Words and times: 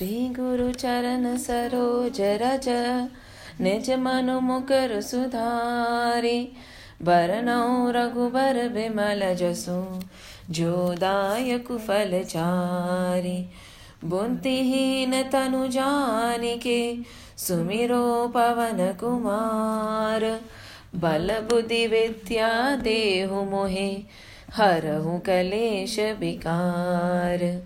श्री 0.00 0.28
गुरु 0.28 0.72
चरण 0.72 1.36
सरोज 1.36 2.20
रज, 2.20 2.68
निज 3.60 3.90
मनु 3.90 4.40
मुकर 4.40 5.00
सुधारी। 5.00 6.52
बरनौ 7.02 7.90
रघुबर 7.90 8.68
बिमल 8.68 9.34
जसु 9.34 10.00
जोदायक 10.52 11.72
फल 11.72 12.22
चारी। 12.24 13.50
बुद्धिहीन 14.04 15.22
तनु 15.22 15.66
जानिके, 15.66 16.96
सुमिरो 17.38 18.28
पवन 18.28 18.96
कुमार। 19.00 20.40
बल 20.94 21.30
बुद्धि 21.50 21.86
विद्या 21.86 22.76
देहु 22.76 23.44
मोहे, 23.44 24.02
हरहु 24.52 25.18
कलेश 25.18 25.98
विकार। 26.00 27.62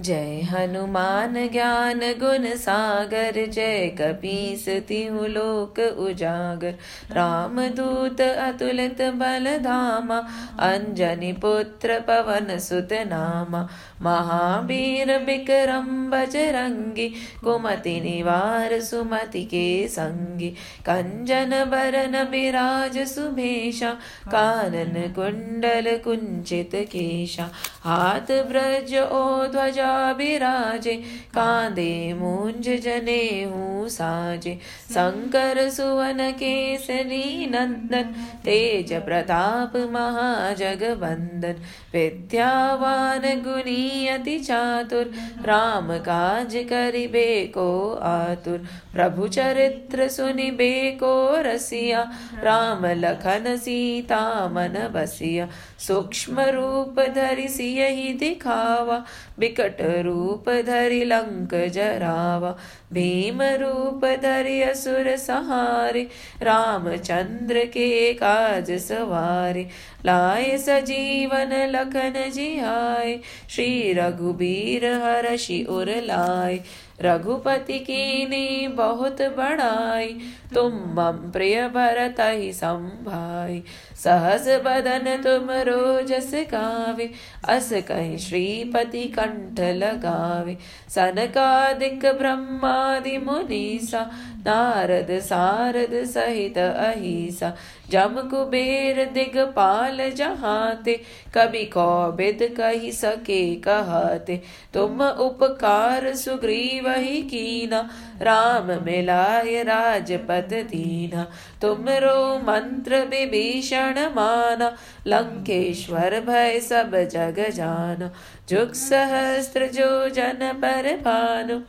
जय 0.00 0.40
हनुमान 0.40 1.34
ज्ञान 1.52 1.98
गुण 1.98 2.44
सागर, 2.56 3.46
जय 3.46 3.86
कपीस 4.00 4.68
तिहु 4.68 5.26
लोक 5.26 5.78
उजागर। 5.98 6.74
राम 7.12 7.60
दूत 7.68 8.20
अतुलित 8.20 9.02
बल 9.02 9.58
धामा, 9.58 10.16
अंजनी 10.60 11.32
पुत्र 11.32 11.98
पवन 12.00 12.58
सुत 12.58 12.88
नामा। 12.92 13.60
महावीर 14.02 15.12
विक्रम 15.18 16.10
बजरंगी 16.10 17.08
कुमति 17.44 18.00
निवार 18.00 18.80
सुमति 18.80 19.42
के 19.44 19.88
संगी। 19.88 20.48
कंजन 20.80 21.50
बरन 21.68 22.16
विराज 22.30 22.98
सुभेशा 22.98 23.90
कानन 24.28 25.12
कुंडल 25.12 25.96
कुंचित 25.96 26.70
केशा। 26.74 27.50
हाथ 27.84 28.32
ब्रज 28.48 28.96
ओ 28.96 29.46
ध्वजा 29.46 29.89
विराजे, 30.18 30.94
कांदे 31.34 32.12
मूंज 32.14 32.68
जने 32.68 33.44
हूँ 33.44 33.88
साजे। 33.88 34.58
शंकर 34.90 35.70
सुवन 35.70 36.30
केसरी 36.30 37.46
नंदन, 37.46 38.14
तेज 38.44 38.92
प्रताप 38.92 39.76
महाजगवंदन 39.76 41.56
विद्यावान 41.92 43.20
गुनी 43.20 44.06
अति 44.06 44.38
चातुर, 44.38 45.12
राम 45.44 45.98
काज 45.98 46.56
करिबे 46.56 47.46
को 47.46 47.94
आतुर। 47.94 48.58
प्रभु 48.92 49.28
चरित्र 49.28 50.08
सुनिबे 50.08 50.90
को 50.90 51.42
रसिया, 51.42 52.10
राम 52.42 52.86
लखन 52.86 53.56
सीता 53.56 54.48
मन 54.48 54.90
बसिया। 54.94 55.48
सूक्ष्म 55.78 56.40
रूप 56.40 57.00
धरि 57.14 57.48
सियहि 57.48 58.12
दिखावा 58.12 59.04
बिकट 59.40 59.80
रूप 60.04 60.48
धरि 60.66 61.02
लंक 61.04 61.54
जरावा 61.74 62.54
भीम 62.92 63.42
रूप 63.60 64.04
धरि 64.22 64.60
असुर 64.62 65.16
सहारे 65.16 66.02
रामचंद्र 66.42 67.64
के 67.74 68.12
काज 68.14 68.70
सवारे 68.88 69.66
लाए 70.06 70.56
सजीवन 70.58 71.52
लखन 71.70 72.22
जिहाय 72.34 73.18
श्री 73.50 73.92
रघुबीर 73.98 74.86
हरषि 75.02 75.64
उर 75.70 75.94
लाए 76.04 76.58
रघुपति 77.02 77.78
कीनी 77.78 78.66
बहुत 78.76 79.20
बड़ाई 79.36 80.08
तुम 80.54 80.72
मम 80.96 81.30
प्रिय 81.32 81.62
भरत 81.74 82.16
ही 82.20 82.52
संभाई 82.52 83.62
सहस 84.04 84.48
बदन 84.48 85.22
तुम 85.22 85.50
रोजस 85.50 86.30
गावे, 86.34 87.10
अस 87.48 87.70
कहीं 87.72 88.18
श्रीपति 88.18 89.04
कंठ 89.04 89.60
लगावे। 89.60 90.56
सनकादिक 90.88 92.06
ब्रह्मादि 92.06 93.18
मुनीसा, 93.18 94.10
नारद 94.46 95.20
सारद 95.20 96.04
सहित 96.04 96.58
अहिसा। 96.58 97.56
जम 97.90 98.28
कुबेर 98.30 99.04
दिगपाल 99.04 100.10
जहाते, 100.10 101.00
कभी 101.34 101.64
कौबिद 101.64 102.54
कही 102.56 102.92
सके 102.92 103.54
कहते। 103.54 104.40
तुम 104.74 105.02
उपकार 105.02 106.14
सुग्रीव 106.14 106.90
ही 106.90 107.22
कीना, 107.22 107.90
राम 108.22 108.84
मिलाय 108.84 109.62
राजपद 109.62 110.48
दीना। 110.52 111.26
तुम 111.62 111.88
रो 111.88 112.38
मंत्र 112.38 112.98
विभीषण 113.04 113.98
माना 114.14 114.68
लंकेश्वर 115.06 116.20
भय 116.20 116.60
सब 116.60 116.96
जग 117.12 117.44
जान, 117.50 118.10
जुग 118.48 118.72
सहस्त्र 118.72 119.66
जो 119.66 120.08
जन 120.08 120.50
पर 120.62 120.96
भानु। 120.96 121.60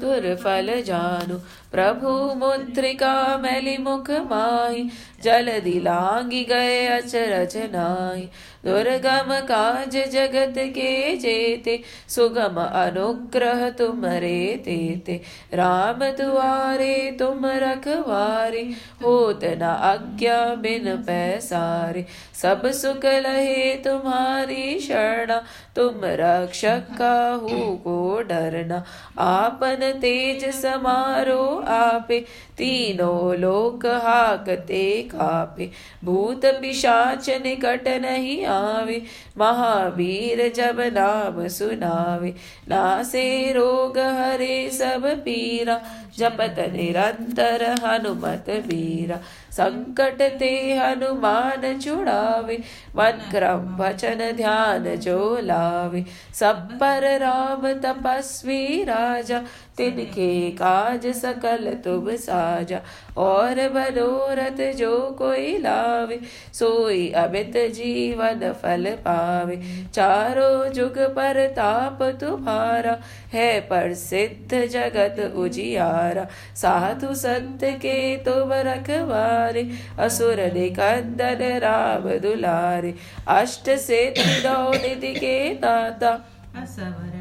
दुर्फल 0.00 0.70
जानु 0.84 1.36
प्रभु 1.72 2.10
मुद्रिका 2.36 3.12
मैली 3.38 3.76
मुख 3.78 4.10
माही 4.30 4.82
जल 5.22 5.48
दिलांगी 5.60 6.42
गए 6.44 6.86
अचरज 6.88 7.56
नाई 7.72 8.22
दुर्गम 8.64 9.32
काज 9.48 9.96
जगत 10.12 10.54
के 10.76 10.92
जेते 11.16 11.78
सुगम 12.08 12.60
अनुग्रह 12.60 13.68
तुम 13.78 14.04
रे 14.24 14.38
तेते 14.64 15.20
राम 15.54 16.04
दुआरे 16.20 16.94
तुम 17.18 17.46
रखवारे 17.64 18.62
होत 19.02 19.44
न 19.44 19.74
आज्ञा 19.90 20.38
बिन 20.62 20.94
पैसारे 21.06 22.06
सब 22.42 22.70
सुख 22.74 23.04
लहे 23.26 23.74
तुम्हारी 23.84 24.78
शरणा 24.80 25.42
तुम 25.76 26.00
रक्षक 26.20 26.86
काहू 26.98 27.74
को 27.84 28.13
डरना। 28.22 28.84
आपन 29.18 29.92
तेज 29.96 30.54
समारो 30.54 31.64
आपे, 31.68 32.20
तीनों 32.58 33.36
लोक 33.36 33.86
हाकते 33.86 35.02
कापे। 35.02 35.70
भूत 36.04 36.40
पिशाच 36.44 37.30
निकट 37.30 37.88
नहीं 37.88 38.46
आवे, 38.46 39.02
महावीर 39.38 40.52
जब 40.52 40.80
नाम 40.80 41.48
सुनावे। 41.48 42.34
नासे 42.68 43.52
रोग 43.52 43.98
हरे 43.98 44.70
सब 44.70 45.06
पीरा, 45.06 45.80
जपत 46.18 46.56
निरंतर 46.58 47.74
हनुमत 47.84 48.44
वीरा। 48.48 49.20
संकट 49.54 50.22
ते 50.38 50.52
हनुमान 50.76 51.78
छुड़ावे 51.80 52.56
मन 52.96 53.20
क्रम 53.30 53.76
वचन 53.76 54.30
ध्यान 54.36 54.84
जो 54.96 55.38
लावे। 55.42 56.04
सब 56.34 56.68
पर 56.80 57.04
राम 57.18 57.72
तपस्वी 57.82 58.84
राजा 58.84 59.40
तिनके 59.76 60.50
काज 60.50 61.06
सकल 61.06 61.72
तुम 61.84 62.10
साजा 62.16 62.80
और 63.16 63.60
मनोरथ 63.72 64.60
जो 64.74 64.98
कोई 65.18 65.56
लावे, 65.58 66.20
सोई 66.52 67.08
अमित 67.10 67.52
जीवन 67.74 68.52
फल 68.52 68.90
पावे। 68.90 69.56
चारों 69.94 70.72
जुग 70.72 70.98
पर 70.98 71.46
ताप 71.46 72.02
तुम्हारा, 72.20 72.96
है 73.32 73.60
प्रसिद्ध 73.60 74.66
जगत 74.66 75.32
उजियारा। 75.36 76.26
साधु 76.56 77.14
संत 77.14 77.64
के 77.64 78.16
तुम 78.16 78.52
रखवारे, 78.52 79.68
असुर 79.98 80.40
निकंदन 80.54 81.44
राम 81.58 82.08
दुलारे। 82.18 82.94
अष्ट 83.28 83.70
से 83.70 84.14
निधि 84.18 85.14
के 85.14 85.54
दाता। 85.54 86.10
असवर 86.56 87.13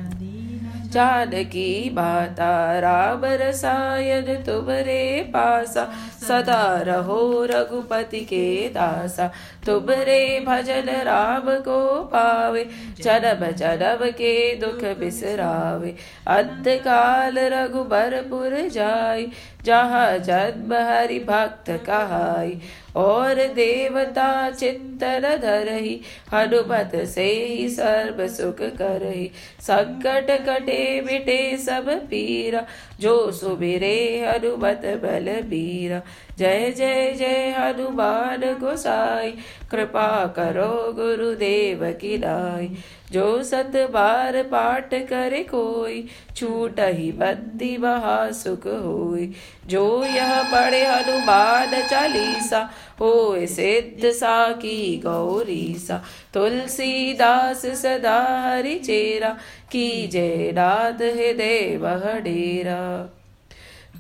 दीन 0.94 1.44
की 1.44 1.90
माता 1.94 2.80
राम 2.80 3.22
रसायन 3.26 4.22
तुमरे 4.22 5.24
पासा, 5.34 5.92
सदा 6.28 6.82
रहो 6.82 7.46
रघुपति 7.46 8.20
के 8.20 8.70
दासा। 8.70 9.32
तुबरे 9.66 10.46
भजन 10.48 10.90
राम 10.90 11.42
को 11.42 12.04
पावे, 12.04 12.70
जनम 13.02 13.52
जनम 13.52 14.12
के 14.12 14.56
दुख 14.56 14.98
बिसरावे। 14.98 15.96
अंत 16.28 16.64
काल 16.68 17.40
रघुबरपुर 17.40 18.70
जाय 18.70 19.28
जहाँ 19.66 20.18
जन्म 20.18 20.74
हरि 20.74 21.20
भक्त 21.20 21.70
कहाय 21.86 22.52
और 22.96 23.36
देवता 23.36 24.50
चिंतन 24.50 25.38
धरही, 25.42 26.00
हनुमत 26.34 26.92
से 27.06 27.24
ही 27.24 27.70
सर्व 27.70 28.28
सुख 28.28 28.62
करही। 28.78 29.32
संकट 29.62 30.30
कटे 30.48 31.02
मिटे 31.02 31.58
सब 31.58 31.90
पीरा, 32.10 32.66
जो 33.00 33.32
सुबिरे 33.32 33.96
हनुमत 34.26 34.82
बल 35.04 35.42
बीरा 35.50 36.02
जय 36.40 36.72
जय 36.78 37.14
जय 37.14 37.56
हनुमान 37.58 38.42
गोसाई। 38.60 39.32
कृपा 39.72 40.26
करो 40.28 40.94
गुरुदेव 40.94 41.86
की 42.02 42.18
दाई 42.18 42.70
जो 43.12 43.44
सत 43.44 43.72
बार 43.92 44.42
पाठ 44.44 44.94
करे 44.94 45.44
कोई, 45.44 46.08
छूट 46.36 46.80
ही 46.80 47.12
बत्ती 47.12 47.78
बहा 47.78 48.32
सुख 48.32 48.66
होई। 48.66 49.32
जो 49.68 50.04
यह 50.06 50.42
पढ़े 50.44 50.86
हनुमान 50.86 51.82
चालीसा, 51.90 52.70
होए 53.00 53.46
सिद्ध 53.48 54.12
साकी 54.12 55.02
गौरी 55.06 55.76
सा 55.78 56.04
तुलसीदास 56.34 57.66
सदा 57.66 58.20
हरि 58.42 58.76
चेरा 58.76 59.38
की 59.72 60.08
जय 60.08 60.52
नाद 60.56 61.02
हृदय 61.02 61.78
वह 61.82 62.20
डेरा। 62.20 62.84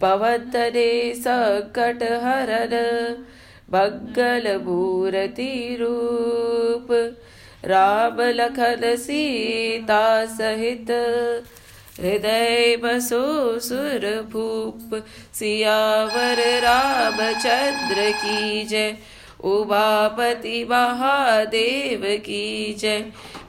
पवतने 0.03 1.13
सकट 1.15 2.03
हरन 2.23 2.73
बग्गल 3.69 4.47
मूर्ति 4.63 5.77
रूप। 5.81 6.87
राम 7.65 8.17
लखन 8.21 8.81
सीता 8.95 10.25
सहित, 10.25 10.91
हृदय 11.99 12.75
बसो 12.83 13.59
सुर 13.59 14.05
भूप। 14.31 15.03
सियावर 15.33 16.41
रामचंद्र 16.61 18.09
की 18.11 18.63
जय, 18.63 18.97
उमापति 19.43 20.63
महादेव 20.69 22.01
की 22.19 22.73
जय। 22.73 23.05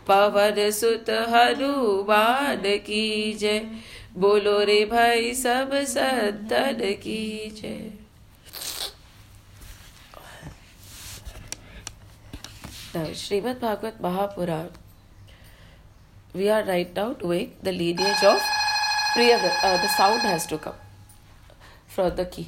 पवन 0.08 0.70
सुत 0.70 1.10
हनुमान 1.10 2.62
की 2.86 3.32
जय 3.32 3.60
बोलो 4.14 4.58
रे 4.64 4.84
भाई 4.84 5.32
सब 5.34 5.70
सदन 5.88 6.80
की 7.02 7.50
जय। 7.50 7.92
Shrimad 13.14 13.58
Bhagavat 13.62 13.96
Mahapurana 14.02 14.68
we 16.34 16.48
are 16.48 16.64
right 16.64 16.98
now 16.98 17.12
doing 17.12 17.64
the 17.64 17.68
lineage 17.68 18.24
of 18.24 18.42
Priya 19.14 19.36
the 19.36 19.88
sound 19.96 20.20
has 20.22 20.48
to 20.50 20.58
come 20.58 20.78
from 21.94 22.10
the 22.10 22.30
की 22.34 22.46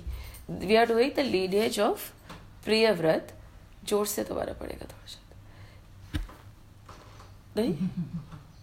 we 0.51 0.77
are 0.77 0.87
doing 0.87 1.13
the 1.17 1.27
lineage 1.27 1.81
of 1.81 2.11
Priyavrata 2.93 3.35
ज़ोर 3.89 4.07
से 4.07 4.25
दोबारा 4.25 4.53
पड़ेगा 4.53 4.87
थोड़ा 4.87 5.25
नहीं? 7.57 7.75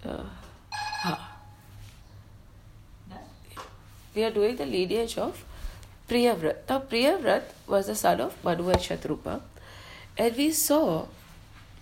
हाँ। 1.03 1.32
We 4.15 4.24
are 4.24 4.31
doing 4.31 4.56
the 4.56 4.65
lineage 4.65 5.18
of 5.18 5.44
Priyavrat. 6.07 6.57
Now, 6.69 6.80
Priyavrat 6.80 7.44
was 7.68 7.88
the 7.88 7.95
son 7.95 8.21
of 8.21 8.44
Manu 8.44 8.69
and 8.69 8.80
Shatrupa, 8.80 9.42
and 10.18 10.36
we 10.36 10.51
saw 10.51 11.07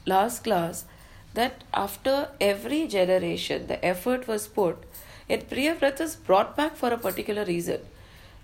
last 0.05 0.43
class 0.43 0.85
that 1.33 1.63
after 1.73 2.29
every 2.39 2.87
generation 2.87 3.67
the 3.67 3.83
effort 3.83 4.27
was 4.27 4.47
put, 4.47 4.77
and 5.29 5.49
Priyavrat 5.49 5.99
was 5.99 6.15
brought 6.15 6.55
back 6.55 6.75
for 6.75 6.89
a 6.89 6.97
particular 6.97 7.45
reason. 7.45 7.81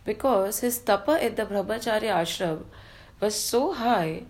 Because 0.06 0.62
his 0.62 0.80
tapa 0.80 1.24
in 1.26 1.36
the 1.36 1.46
Brahmacharya 1.46 2.14
ashram 2.24 2.64
was 3.20 3.36
so 3.36 3.74
high 3.74 4.24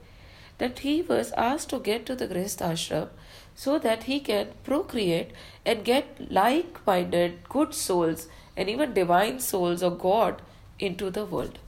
that 0.58 0.80
he 0.80 1.02
was 1.02 1.32
asked 1.34 1.70
to 1.70 1.80
get 1.80 2.06
to 2.08 2.16
the 2.16 2.28
Grihast 2.28 2.62
ashram 2.68 3.10
so 3.56 3.78
that 3.80 4.04
he 4.04 4.20
can 4.20 4.48
procreate 4.64 5.32
and 5.66 5.86
get 5.86 6.32
like 6.32 6.86
minded 6.86 7.48
good 7.50 7.74
souls 7.74 8.28
and 8.58 8.70
even 8.70 8.94
divine 8.94 9.40
souls 9.40 9.84
or 9.84 9.92
God 9.92 10.42
into 10.80 11.10
the 11.12 11.24
world. 11.24 11.60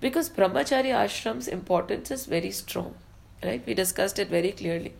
Because 0.00 0.28
Brahmacharya 0.28 0.94
ashram's 1.06 1.48
importance 1.48 2.10
is 2.10 2.26
very 2.26 2.50
strong, 2.50 2.94
right? 3.42 3.66
We 3.66 3.74
discussed 3.74 4.18
it 4.18 4.28
very 4.28 4.52
clearly. 4.52 4.94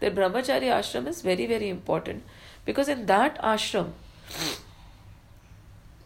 That 0.00 0.14
Brahmacharya 0.14 0.72
ashram 0.80 1.06
is 1.06 1.22
very, 1.22 1.46
very 1.46 1.68
important 1.68 2.22
because 2.64 2.88
in 2.88 3.06
that 3.06 3.40
ashram, 3.42 3.92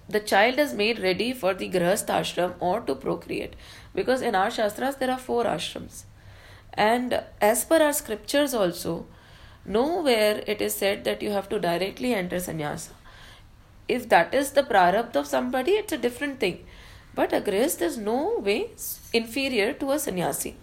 the 0.08 0.20
child 0.20 0.58
is 0.58 0.72
made 0.72 0.98
ready 1.00 1.32
for 1.32 1.54
the 1.54 1.68
Grihast 1.68 2.06
ashram 2.06 2.54
or 2.60 2.80
to 2.80 2.94
procreate. 2.94 3.54
Because 3.94 4.22
in 4.22 4.34
our 4.34 4.50
Shastras, 4.50 4.96
there 4.96 5.10
are 5.10 5.18
four 5.18 5.44
ashrams. 5.44 6.02
And 6.74 7.22
as 7.40 7.64
per 7.64 7.82
our 7.82 7.92
scriptures, 7.92 8.52
also, 8.54 9.06
nowhere 9.64 10.42
it 10.46 10.60
is 10.60 10.74
said 10.74 11.04
that 11.04 11.22
you 11.22 11.30
have 11.30 11.48
to 11.48 11.60
directly 11.60 12.14
enter 12.14 12.38
sannyasa. 12.38 12.90
If 13.88 14.08
that 14.08 14.34
is 14.34 14.52
the 14.52 14.62
prarabdha 14.62 15.16
of 15.16 15.26
somebody, 15.26 15.72
it's 15.72 15.92
a 15.92 15.98
different 15.98 16.40
thing. 16.40 16.64
But 17.14 17.32
a 17.32 17.40
grihast 17.40 17.82
is 17.82 17.96
no 17.96 18.38
way 18.38 18.70
inferior 19.12 19.72
to 19.74 19.92
a 19.92 19.98
sannyasi. 19.98 20.56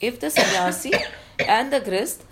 If 0.00 0.20
the 0.20 0.30
sannyasi 0.30 0.92
and 1.38 1.72
the 1.72 1.80
grihast 1.80 2.22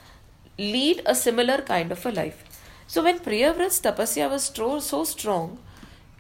lead 0.58 1.02
a 1.06 1.14
similar 1.14 1.58
kind 1.58 1.90
of 1.92 2.04
a 2.06 2.10
life. 2.10 2.44
So 2.86 3.02
when 3.02 3.18
Priyavrat's 3.18 3.80
tapasya 3.80 4.30
was 4.30 4.50
stro- 4.50 4.80
so 4.80 5.04
strong 5.04 5.58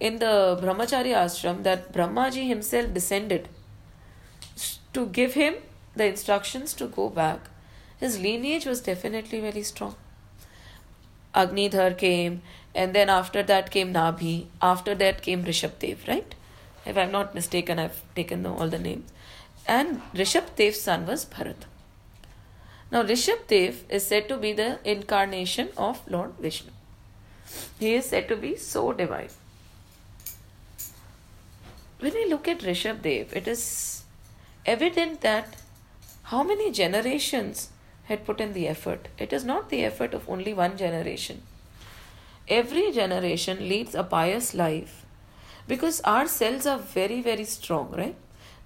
in 0.00 0.18
the 0.18 0.58
Brahmacharya 0.60 1.16
ashram 1.24 1.62
that 1.62 1.92
Brahmaji 1.92 2.48
himself 2.48 2.92
descended 2.92 3.48
to 4.92 5.06
give 5.06 5.34
him 5.34 5.54
the 5.94 6.06
instructions 6.06 6.74
to 6.74 6.86
go 6.86 7.08
back, 7.08 7.40
his 7.98 8.18
lineage 8.18 8.66
was 8.66 8.80
definitely 8.80 9.40
very 9.40 9.62
strong. 9.62 9.94
Agnidhar 11.34 11.96
came, 11.96 12.42
and 12.74 12.94
then 12.94 13.10
after 13.10 13.42
that 13.42 13.70
came 13.70 13.92
Nabhi, 13.92 14.46
after 14.62 14.94
that 14.94 15.22
came 15.22 15.44
Rishabdev, 15.44 16.06
right? 16.08 16.34
If 16.86 16.96
I'm 16.96 17.12
not 17.12 17.34
mistaken, 17.34 17.78
I've 17.78 18.02
taken 18.14 18.44
all 18.46 18.68
the 18.68 18.78
names. 18.78 19.10
And 19.66 20.02
Rishabdev's 20.14 20.80
son 20.80 21.06
was 21.06 21.24
Bharat. 21.24 21.66
Now, 22.90 23.02
Rishabdev 23.02 23.76
is 23.88 24.06
said 24.06 24.28
to 24.28 24.36
be 24.36 24.52
the 24.52 24.78
incarnation 24.84 25.70
of 25.76 26.02
Lord 26.08 26.32
Vishnu. 26.38 26.70
He 27.78 27.94
is 27.94 28.06
said 28.06 28.28
to 28.28 28.36
be 28.36 28.56
so 28.56 28.92
divine. 28.92 29.30
When 32.00 32.12
we 32.12 32.26
look 32.26 32.46
at 32.48 32.60
Rishabdev, 32.60 33.32
it 33.32 33.48
is 33.48 34.04
evident 34.66 35.22
that 35.22 35.56
how 36.24 36.42
many 36.42 36.70
generations 36.70 37.70
had 38.04 38.24
put 38.24 38.40
in 38.40 38.52
the 38.52 38.68
effort. 38.68 39.08
It 39.18 39.32
is 39.32 39.44
not 39.44 39.70
the 39.70 39.84
effort 39.84 40.14
of 40.14 40.28
only 40.28 40.54
one 40.54 40.76
generation. 40.76 41.42
Every 42.48 42.92
generation 42.92 43.68
leads 43.68 43.94
a 43.94 44.04
pious 44.04 44.54
life 44.54 45.04
because 45.66 46.00
our 46.02 46.26
cells 46.28 46.66
are 46.66 46.78
very, 46.78 47.22
very 47.22 47.44
strong, 47.44 47.90
right? 47.92 48.16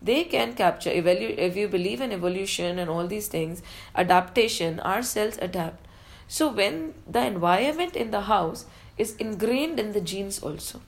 They 0.03 0.25
can 0.25 0.55
capture, 0.55 0.91
evalu- 0.91 1.39
if 1.39 1.57
you 1.57 1.69
believe 1.69 2.01
in 2.01 2.13
evolution 2.13 2.79
and 2.79 2.91
all 2.91 3.07
these 3.07 3.29
things, 3.29 3.63
adaptation, 3.95 4.81
our 4.81 5.03
cells 5.03 5.39
adapt. 5.41 5.87
So, 6.29 6.49
when 6.49 6.95
the 7.07 7.25
environment 7.25 7.97
in 7.97 8.11
the 8.11 8.23
house 8.23 8.67
is 8.97 9.17
ingrained 9.17 9.81
in 9.81 9.93
the 9.93 10.01
genes 10.01 10.41
also. 10.41 10.81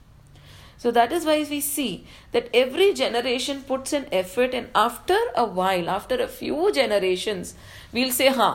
So 0.81 0.91
that 0.93 1.13
is 1.13 1.27
why 1.27 1.47
we 1.49 1.61
see 1.61 2.07
that 2.33 2.49
every 2.55 2.95
generation 2.95 3.63
puts 3.63 3.93
an 3.93 4.07
effort, 4.11 4.55
and 4.55 4.71
after 4.75 5.19
a 5.37 5.45
while, 5.45 5.91
after 5.91 6.19
a 6.23 6.27
few 6.27 6.73
generations, 6.73 7.55
we'll 7.93 8.13
say, 8.21 8.29
"Ha, 8.29 8.49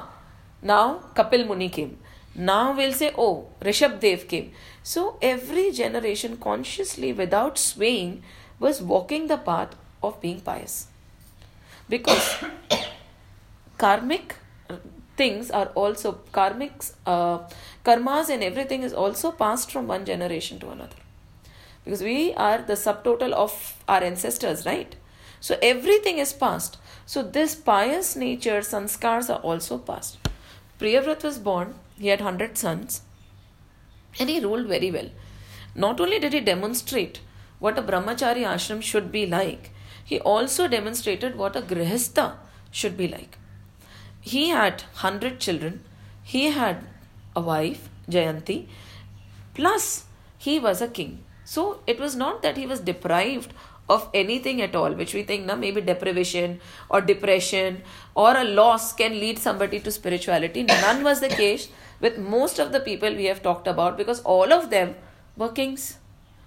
now 0.62 0.86
Kapil 1.20 1.46
Muni 1.52 1.70
came." 1.70 1.98
Now 2.36 2.76
we'll 2.80 2.94
say, 3.02 3.12
"Oh, 3.18 3.48
Rishabh 3.70 4.00
Dev 4.06 4.28
came." 4.34 4.52
So 4.84 5.06
every 5.22 5.72
generation, 5.82 6.38
consciously, 6.48 7.14
without 7.14 7.58
swaying, 7.58 8.24
was 8.60 8.82
walking 8.82 9.28
the 9.28 9.38
path 9.38 9.76
of 10.04 10.20
being 10.22 10.42
pious, 10.42 10.88
because 11.90 12.28
karmic 13.78 14.36
things 15.18 15.50
are 15.52 15.68
also 15.84 16.12
karmic 16.32 16.74
uh, 17.06 17.40
karmas 17.84 18.30
and 18.30 18.44
everything 18.44 18.84
is 18.84 18.94
also 18.94 19.32
passed 19.32 19.72
from 19.72 19.88
one 19.88 20.06
generation 20.06 20.60
to 20.60 20.70
another 20.70 21.06
because 21.86 22.02
we 22.02 22.34
are 22.34 22.58
the 22.58 22.74
subtotal 22.74 23.32
of 23.32 23.82
our 23.88 24.04
ancestors, 24.04 24.66
right? 24.66 24.96
So 25.40 25.58
everything 25.62 26.18
is 26.18 26.34
past. 26.34 26.78
So 27.06 27.22
this 27.22 27.56
pious 27.56 28.16
nature, 28.16 28.60
sanskars 28.62 29.30
are 29.30 29.40
also 29.40 29.78
passed. 29.78 30.18
Priyavrat 30.80 31.24
was 31.24 31.38
born, 31.38 31.76
he 31.98 32.08
had 32.08 32.20
100 32.20 32.58
sons, 32.58 33.02
and 34.20 34.30
he 34.30 34.40
ruled 34.40 34.68
very 34.68 34.92
well. 34.92 35.10
Not 35.76 36.00
only 36.00 36.20
did 36.20 36.34
he 36.34 36.40
demonstrate 36.40 37.20
what 37.60 37.78
a 37.78 37.84
brahmachari 37.84 38.44
ashram 38.44 38.82
should 38.82 39.12
be 39.12 39.26
like, 39.26 39.72
he 40.04 40.20
also 40.20 40.68
demonstrated 40.68 41.36
what 41.36 41.56
a 41.56 41.62
grihastha 41.62 42.36
should 42.72 42.98
be 42.98 43.08
like. 43.08 43.38
He 44.20 44.50
had 44.50 44.82
100 44.82 45.40
children, 45.40 45.84
he 46.24 46.46
had 46.48 46.84
a 47.36 47.42
wife, 47.42 47.90
Jayanti, 48.10 48.68
plus 49.54 50.06
he 50.38 50.60
was 50.60 50.82
a 50.82 50.88
king. 50.88 51.24
So 51.44 51.82
it 51.86 52.00
was 52.00 52.16
not 52.16 52.42
that 52.42 52.58
he 52.58 52.66
was 52.66 52.80
deprived 52.80 53.54
of 53.88 54.10
anything 54.14 54.62
at 54.62 54.76
all, 54.76 54.94
which 54.94 55.14
we 55.14 55.24
think 55.24 55.46
now 55.46 55.56
maybe 55.56 55.82
deprivation 55.82 56.60
or 56.90 57.02
depression 57.02 57.84
or 58.16 58.36
a 58.36 58.44
loss 58.44 58.94
can 58.94 59.20
lead 59.20 59.38
somebody 59.38 59.80
to 59.80 59.92
spirituality. 59.92 60.64
None 60.64 61.04
was 61.04 61.20
the 61.20 61.30
case 61.30 61.70
with 62.00 62.18
most 62.18 62.60
of 62.60 62.72
the 62.72 62.80
people 62.80 63.14
we 63.16 63.26
have 63.26 63.44
talked 63.44 63.68
about 63.68 63.98
because 63.98 64.22
all 64.22 64.52
of 64.52 64.70
them 64.70 64.96
were 65.38 65.52
kings. 65.52 65.98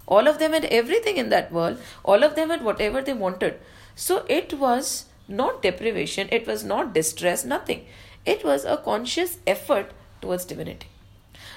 All 0.07 0.27
of 0.27 0.39
them 0.39 0.53
had 0.53 0.65
everything 0.67 1.17
in 1.17 1.29
that 1.29 1.53
world. 1.53 1.79
All 2.03 2.25
of 2.25 2.35
them 2.35 2.51
had 2.51 2.65
whatever 2.65 3.03
they 3.03 3.13
wanted. 3.13 3.61
So 3.95 4.25
it 4.29 4.55
was 4.55 5.05
not 5.29 5.63
deprivation, 5.63 6.29
it 6.33 6.47
was 6.47 6.65
not 6.65 6.95
distress, 6.95 7.45
nothing. 7.45 7.87
It 8.25 8.45
was 8.45 8.65
a 8.65 8.79
conscious 8.79 9.39
effort 9.47 9.93
towards 10.21 10.45
divinity. 10.45 10.89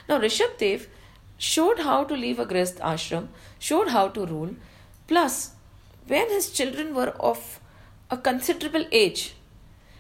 Now, 0.08 0.20
Rishabh 0.20 0.58
Dev 0.58 0.88
showed 1.38 1.80
how 1.80 2.04
to 2.04 2.14
leave 2.14 2.40
a 2.40 2.46
grihast 2.46 2.80
ashram, 2.80 3.30
showed 3.60 3.90
how 3.90 4.10
to 4.10 4.26
rule. 4.26 4.56
Plus, 5.08 5.52
when 6.08 6.29
his 6.29 6.51
children 6.51 6.93
were 6.93 7.10
of 7.20 7.60
a 8.10 8.17
considerable 8.17 8.86
age, 8.91 9.36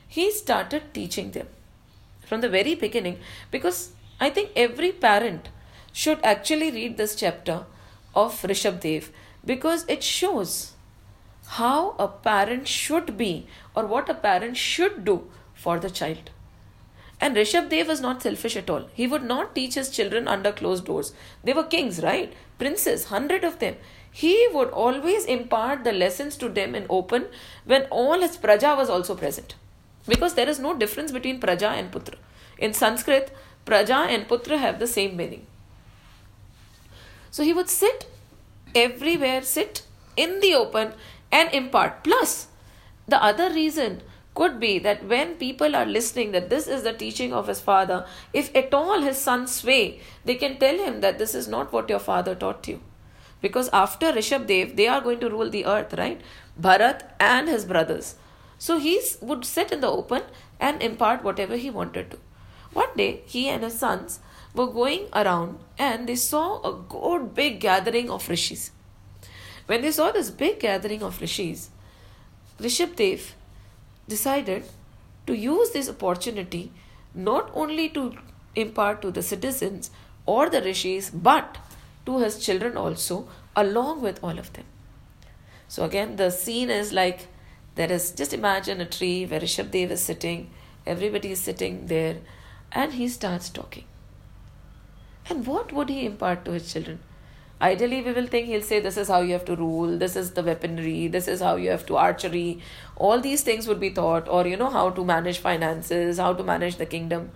he 0.07 0.31
started 0.31 0.93
teaching 0.93 1.31
them 1.31 1.47
from 2.25 2.41
the 2.41 2.49
very 2.49 2.75
beginning 2.75 3.19
because 3.49 3.91
I 4.19 4.29
think 4.29 4.51
every 4.55 4.91
parent 4.91 5.49
should 5.93 6.19
actually 6.23 6.71
read 6.71 6.97
this 6.97 7.15
chapter 7.15 7.65
of 8.15 8.41
Rishabdev 8.41 9.09
because 9.45 9.85
it 9.87 10.03
shows 10.03 10.73
how 11.47 11.95
a 11.97 12.07
parent 12.07 12.67
should 12.67 13.17
be 13.17 13.47
or 13.75 13.85
what 13.85 14.09
a 14.09 14.13
parent 14.13 14.57
should 14.57 15.03
do 15.03 15.29
for 15.53 15.79
the 15.79 15.89
child. 15.89 16.29
And 17.19 17.35
Rishabdev 17.35 17.87
was 17.87 18.01
not 18.01 18.23
selfish 18.23 18.55
at 18.55 18.69
all. 18.69 18.89
He 18.93 19.05
would 19.05 19.23
not 19.23 19.53
teach 19.53 19.75
his 19.75 19.89
children 19.89 20.27
under 20.27 20.51
closed 20.51 20.85
doors. 20.85 21.13
They 21.43 21.53
were 21.53 21.63
kings, 21.63 22.01
right? 22.01 22.33
Princes, 22.57 23.05
hundred 23.05 23.43
of 23.43 23.59
them. 23.59 23.75
He 24.11 24.47
would 24.53 24.69
always 24.69 25.25
impart 25.25 25.83
the 25.83 25.93
lessons 25.93 26.35
to 26.37 26.49
them 26.49 26.75
in 26.75 26.85
open 26.89 27.27
when 27.65 27.83
all 27.85 28.19
his 28.19 28.37
praja 28.37 28.75
was 28.75 28.89
also 28.89 29.15
present. 29.15 29.55
Because 30.07 30.33
there 30.33 30.49
is 30.49 30.59
no 30.59 30.75
difference 30.75 31.11
between 31.11 31.39
praja 31.39 31.69
and 31.69 31.91
putra. 31.91 32.15
In 32.57 32.73
Sanskrit, 32.73 33.31
praja 33.65 34.07
and 34.07 34.27
putra 34.27 34.57
have 34.57 34.79
the 34.79 34.87
same 34.87 35.15
meaning. 35.15 35.45
So 37.29 37.43
he 37.43 37.53
would 37.53 37.69
sit 37.69 38.07
everywhere, 38.75 39.41
sit 39.41 39.83
in 40.17 40.39
the 40.41 40.53
open 40.55 40.93
and 41.31 41.53
impart. 41.53 42.03
Plus, 42.03 42.47
the 43.07 43.23
other 43.23 43.49
reason 43.49 44.01
could 44.33 44.59
be 44.59 44.79
that 44.79 45.05
when 45.05 45.35
people 45.35 45.75
are 45.75 45.85
listening 45.85 46.31
that 46.31 46.49
this 46.49 46.67
is 46.67 46.83
the 46.83 46.93
teaching 46.93 47.33
of 47.33 47.47
his 47.47 47.59
father, 47.59 48.05
if 48.33 48.53
at 48.55 48.73
all 48.73 49.01
his 49.01 49.17
sons 49.17 49.55
sway, 49.55 49.99
they 50.25 50.35
can 50.35 50.57
tell 50.57 50.77
him 50.77 51.01
that 51.01 51.17
this 51.17 51.33
is 51.35 51.47
not 51.47 51.71
what 51.71 51.89
your 51.89 51.99
father 51.99 52.35
taught 52.35 52.67
you. 52.67 52.81
Because 53.41 53.69
after 53.73 54.11
Rishabdev, 54.11 54.75
they 54.75 54.87
are 54.87 55.01
going 55.01 55.19
to 55.19 55.29
rule 55.29 55.49
the 55.49 55.65
earth, 55.65 55.93
right? 55.97 56.21
Bharat 56.59 57.03
and 57.19 57.49
his 57.49 57.65
brothers. 57.65 58.15
So 58.57 58.77
he 58.77 59.01
would 59.21 59.43
sit 59.43 59.71
in 59.71 59.81
the 59.81 59.89
open 59.89 60.21
and 60.59 60.83
impart 60.83 61.23
whatever 61.23 61.57
he 61.57 61.69
wanted 61.69 62.11
to. 62.11 62.19
One 62.73 62.95
day, 62.95 63.21
he 63.25 63.49
and 63.49 63.63
his 63.63 63.79
sons 63.79 64.19
were 64.53 64.67
going 64.67 65.07
around 65.13 65.59
and 65.77 66.07
they 66.07 66.15
saw 66.15 66.61
a 66.61 66.73
good 66.87 67.33
big 67.33 67.59
gathering 67.59 68.09
of 68.09 68.29
rishis. 68.29 68.71
When 69.65 69.81
they 69.81 69.91
saw 69.91 70.11
this 70.11 70.29
big 70.29 70.59
gathering 70.59 71.01
of 71.01 71.19
rishis, 71.21 71.69
Rishabdev 72.59 73.31
decided 74.07 74.65
to 75.25 75.35
use 75.35 75.71
this 75.71 75.89
opportunity 75.89 76.71
not 77.13 77.49
only 77.53 77.89
to 77.89 78.13
impart 78.55 79.01
to 79.01 79.11
the 79.11 79.23
citizens 79.23 79.89
or 80.25 80.49
the 80.49 80.61
rishis 80.61 81.09
but 81.09 81.57
to 82.05 82.19
his 82.19 82.43
children 82.43 82.77
also, 82.77 83.27
along 83.55 84.01
with 84.01 84.23
all 84.23 84.39
of 84.39 84.53
them. 84.53 84.65
So, 85.67 85.85
again, 85.85 86.15
the 86.15 86.29
scene 86.29 86.69
is 86.69 86.91
like 86.91 87.27
there 87.75 87.91
is 87.91 88.11
just 88.11 88.33
imagine 88.33 88.81
a 88.81 88.85
tree 88.85 89.25
where 89.25 89.39
Rishabh 89.39 89.71
Dev 89.71 89.91
is 89.91 90.01
sitting, 90.01 90.49
everybody 90.85 91.31
is 91.31 91.39
sitting 91.39 91.87
there, 91.87 92.17
and 92.71 92.93
he 92.93 93.07
starts 93.07 93.49
talking. 93.49 93.85
And 95.29 95.45
what 95.47 95.71
would 95.71 95.89
he 95.89 96.05
impart 96.05 96.43
to 96.45 96.51
his 96.51 96.71
children? 96.71 96.99
Ideally, 97.61 98.01
we 98.01 98.11
will 98.11 98.25
think 98.25 98.47
he'll 98.47 98.63
say, 98.63 98.79
This 98.79 98.97
is 98.97 99.07
how 99.07 99.21
you 99.21 99.33
have 99.33 99.45
to 99.45 99.55
rule, 99.55 99.97
this 99.97 100.15
is 100.15 100.31
the 100.31 100.41
weaponry, 100.41 101.07
this 101.07 101.27
is 101.27 101.41
how 101.41 101.55
you 101.57 101.69
have 101.69 101.85
to 101.85 101.95
archery. 101.95 102.59
All 102.95 103.21
these 103.21 103.43
things 103.43 103.67
would 103.67 103.79
be 103.79 103.91
taught, 103.91 104.27
or 104.27 104.47
you 104.47 104.57
know, 104.57 104.69
how 104.69 104.89
to 104.89 105.05
manage 105.05 105.37
finances, 105.37 106.17
how 106.17 106.33
to 106.33 106.43
manage 106.43 106.77
the 106.77 106.87
kingdom. 106.87 107.31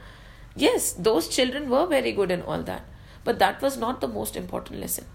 Yes, 0.55 0.93
those 0.93 1.27
children 1.27 1.69
were 1.69 1.85
very 1.85 2.11
good 2.11 2.31
in 2.31 2.41
all 2.41 2.63
that, 2.63 2.83
but 3.25 3.39
that 3.39 3.61
was 3.61 3.75
not 3.75 3.99
the 3.99 4.07
most 4.07 4.37
important 4.37 4.79
lesson. 4.79 5.05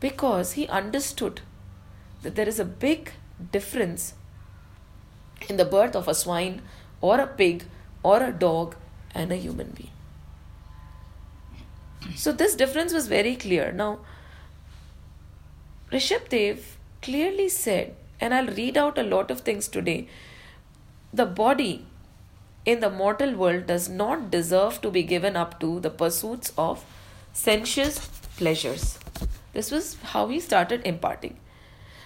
Because 0.00 0.52
he 0.52 0.68
understood 0.68 1.40
that 2.22 2.34
there 2.34 2.48
is 2.48 2.60
a 2.60 2.64
big 2.64 3.12
difference 3.52 4.14
in 5.48 5.56
the 5.56 5.64
birth 5.64 5.96
of 5.96 6.08
a 6.08 6.14
swine 6.14 6.60
or 7.00 7.18
a 7.20 7.26
pig 7.26 7.64
or 8.02 8.22
a 8.22 8.32
dog 8.32 8.74
and 9.14 9.32
a 9.32 9.36
human 9.36 9.70
being. 9.70 9.90
So 12.14 12.32
this 12.32 12.54
difference 12.54 12.92
was 12.92 13.08
very 13.08 13.36
clear. 13.36 13.72
Now, 13.72 14.00
Rishabh 15.92 16.28
Dev 16.28 16.76
clearly 17.00 17.48
said, 17.48 17.94
and 18.20 18.34
I'll 18.34 18.46
read 18.46 18.76
out 18.76 18.98
a 18.98 19.02
lot 19.02 19.30
of 19.30 19.40
things 19.40 19.68
today 19.68 20.08
the 21.12 21.24
body 21.24 21.86
in 22.70 22.80
the 22.80 22.90
mortal 22.90 23.34
world 23.42 23.66
does 23.66 23.88
not 23.88 24.30
deserve 24.30 24.80
to 24.82 24.90
be 24.96 25.02
given 25.02 25.36
up 25.42 25.58
to 25.60 25.80
the 25.80 25.90
pursuits 26.00 26.52
of 26.58 26.84
sensuous 27.32 27.98
pleasures. 28.36 28.98
This 29.54 29.70
was 29.70 29.96
how 30.12 30.28
he 30.28 30.38
started 30.38 30.86
imparting, 30.86 31.38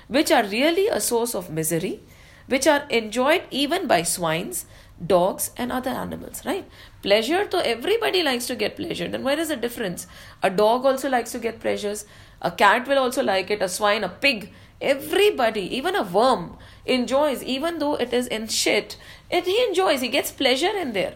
which 0.07 0.31
are 0.31 0.45
really 0.45 0.87
a 0.87 1.01
source 1.01 1.35
of 1.35 1.51
misery, 1.51 2.01
which 2.47 2.69
are 2.69 2.85
enjoyed 2.91 3.43
even 3.51 3.89
by 3.89 4.03
swines, 4.03 4.67
dogs, 5.05 5.51
and 5.57 5.73
other 5.73 5.91
animals, 5.91 6.47
right? 6.47 6.69
Pleasure, 7.03 7.49
so 7.51 7.59
everybody 7.59 8.23
likes 8.23 8.47
to 8.47 8.55
get 8.55 8.77
pleasure. 8.77 9.09
Then 9.09 9.25
where 9.25 9.41
is 9.41 9.49
the 9.49 9.57
difference? 9.57 10.07
A 10.45 10.51
dog 10.51 10.87
also 10.87 11.09
likes 11.09 11.33
to 11.33 11.41
get 11.41 11.59
pleasures. 11.59 12.05
A 12.41 12.53
cat 12.53 12.87
will 12.87 12.99
also 12.99 13.23
like 13.23 13.51
it. 13.51 13.63
A 13.63 13.69
swine, 13.69 14.05
a 14.05 14.09
pig. 14.09 14.53
Everybody, 14.81 15.63
even 15.77 15.95
a 15.97 16.03
worm, 16.03 16.57
enjoys, 16.85 17.43
even 17.43 17.79
though 17.79 17.95
it 17.95 18.13
is 18.13 18.27
in 18.27 18.49
shit, 18.49 18.97
it 19.33 19.47
he 19.47 19.65
enjoys. 19.65 20.03
He 20.03 20.09
gets 20.09 20.31
pleasure 20.31 20.77
in 20.77 20.93
there. 20.93 21.15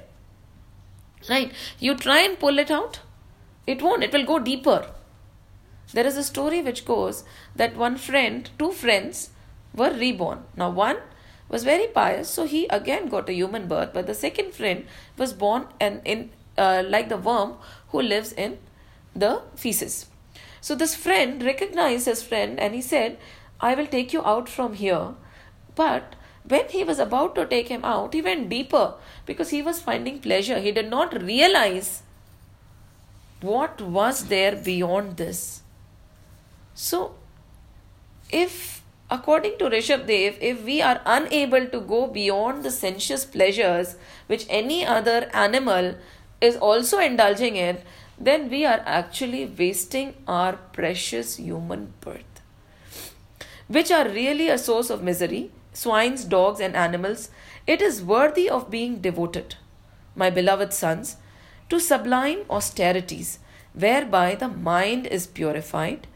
Right? 1.29 1.53
You 1.79 1.95
try 1.95 2.21
and 2.21 2.39
pull 2.39 2.59
it 2.59 2.71
out, 2.71 3.01
it 3.67 3.83
won't. 3.83 4.05
It 4.05 4.13
will 4.13 4.25
go 4.25 4.39
deeper. 4.39 4.87
There 5.93 6.07
is 6.07 6.17
a 6.17 6.25
story 6.25 6.63
which 6.63 6.85
goes 6.85 7.25
that 7.55 7.77
one 7.77 7.97
friend, 7.97 8.51
two 8.59 8.73
friends, 8.73 9.31
were 9.75 9.93
reborn. 9.93 10.45
Now 10.57 10.71
one 10.71 10.99
was 11.49 11.65
very 11.65 11.87
pious, 11.87 12.29
so 12.29 12.45
he 12.45 12.67
again 12.69 13.09
got 13.09 13.29
a 13.29 13.35
human 13.35 13.69
birth. 13.69 13.91
But 13.93 14.07
the 14.07 14.15
second 14.15 14.53
friend 14.53 14.87
was 15.17 15.33
born 15.33 15.67
and 15.79 16.01
in 16.05 16.31
uh, 16.59 16.83
like 16.89 17.09
the 17.09 17.17
worm 17.17 17.55
who 17.89 18.03
lives 18.03 18.33
in 18.33 18.59
the 19.15 19.43
feces. 19.55 20.07
So 20.61 20.75
this 20.75 20.97
friend 20.97 21.43
recognized 21.43 22.07
his 22.07 22.23
friend 22.23 22.59
and 22.59 22.75
he 22.75 22.83
said, 22.83 23.19
"I 23.61 23.75
will 23.75 23.87
take 23.87 24.13
you 24.13 24.25
out 24.25 24.49
from 24.49 24.75
here." 24.75 25.15
But 25.77 26.16
when 26.49 26.69
he 26.69 26.85
was 26.85 26.99
about 26.99 27.35
to 27.35 27.47
take 27.47 27.69
him 27.69 27.85
out, 27.85 28.15
he 28.15 28.23
went 28.23 28.49
deeper 28.49 28.95
because 29.25 29.51
he 29.51 29.63
was 29.63 29.81
finding 29.81 30.21
pleasure. 30.21 30.61
He 30.61 30.73
did 30.73 30.89
not 30.89 31.21
realize 31.23 32.03
what 33.41 33.81
was 33.81 34.27
there 34.27 34.57
beyond 34.57 35.17
this. 35.17 35.63
So, 36.75 37.15
if 38.31 38.77
According 39.09 39.59
to 39.59 39.67
Rishabh 39.67 40.07
Dev, 40.09 40.37
if 40.41 40.65
we 40.65 40.83
are 40.83 41.01
unable 41.07 41.67
to 41.67 41.81
go 41.81 42.09
beyond 42.09 42.65
the 42.65 42.73
sensuous 42.73 43.25
pleasures 43.25 43.95
which 44.27 44.47
any 44.49 44.85
other 44.85 45.31
animal 45.33 45.95
is 46.41 46.57
also 46.57 46.99
indulging 46.99 47.55
in, 47.55 47.79
then 48.19 48.51
we 48.51 48.65
are 48.65 48.83
actually 48.85 49.47
wasting 49.47 50.15
our 50.27 50.55
precious 50.73 51.37
human 51.37 51.93
birth, 52.01 52.41
which 53.69 53.93
are 53.93 54.09
really 54.09 54.49
a 54.49 54.59
source 54.59 54.91
of 54.91 55.05
misery. 55.05 55.53
Swines, 55.77 56.25
dogs, 56.25 56.59
and 56.59 56.75
animals, 56.75 57.31
it 57.67 57.83
is 57.83 58.03
worthy 58.03 58.49
of 58.49 58.71
being 58.71 59.01
devoted, 59.03 59.57
my 60.15 60.31
beloved 60.31 60.73
sons, 60.73 61.17
to 61.69 61.79
sublime 61.79 62.45
austerities, 62.49 63.41
whereby 63.75 64.35
the 64.35 64.49
mind 64.49 65.07
is 65.07 65.27
purified, 65.27 66.07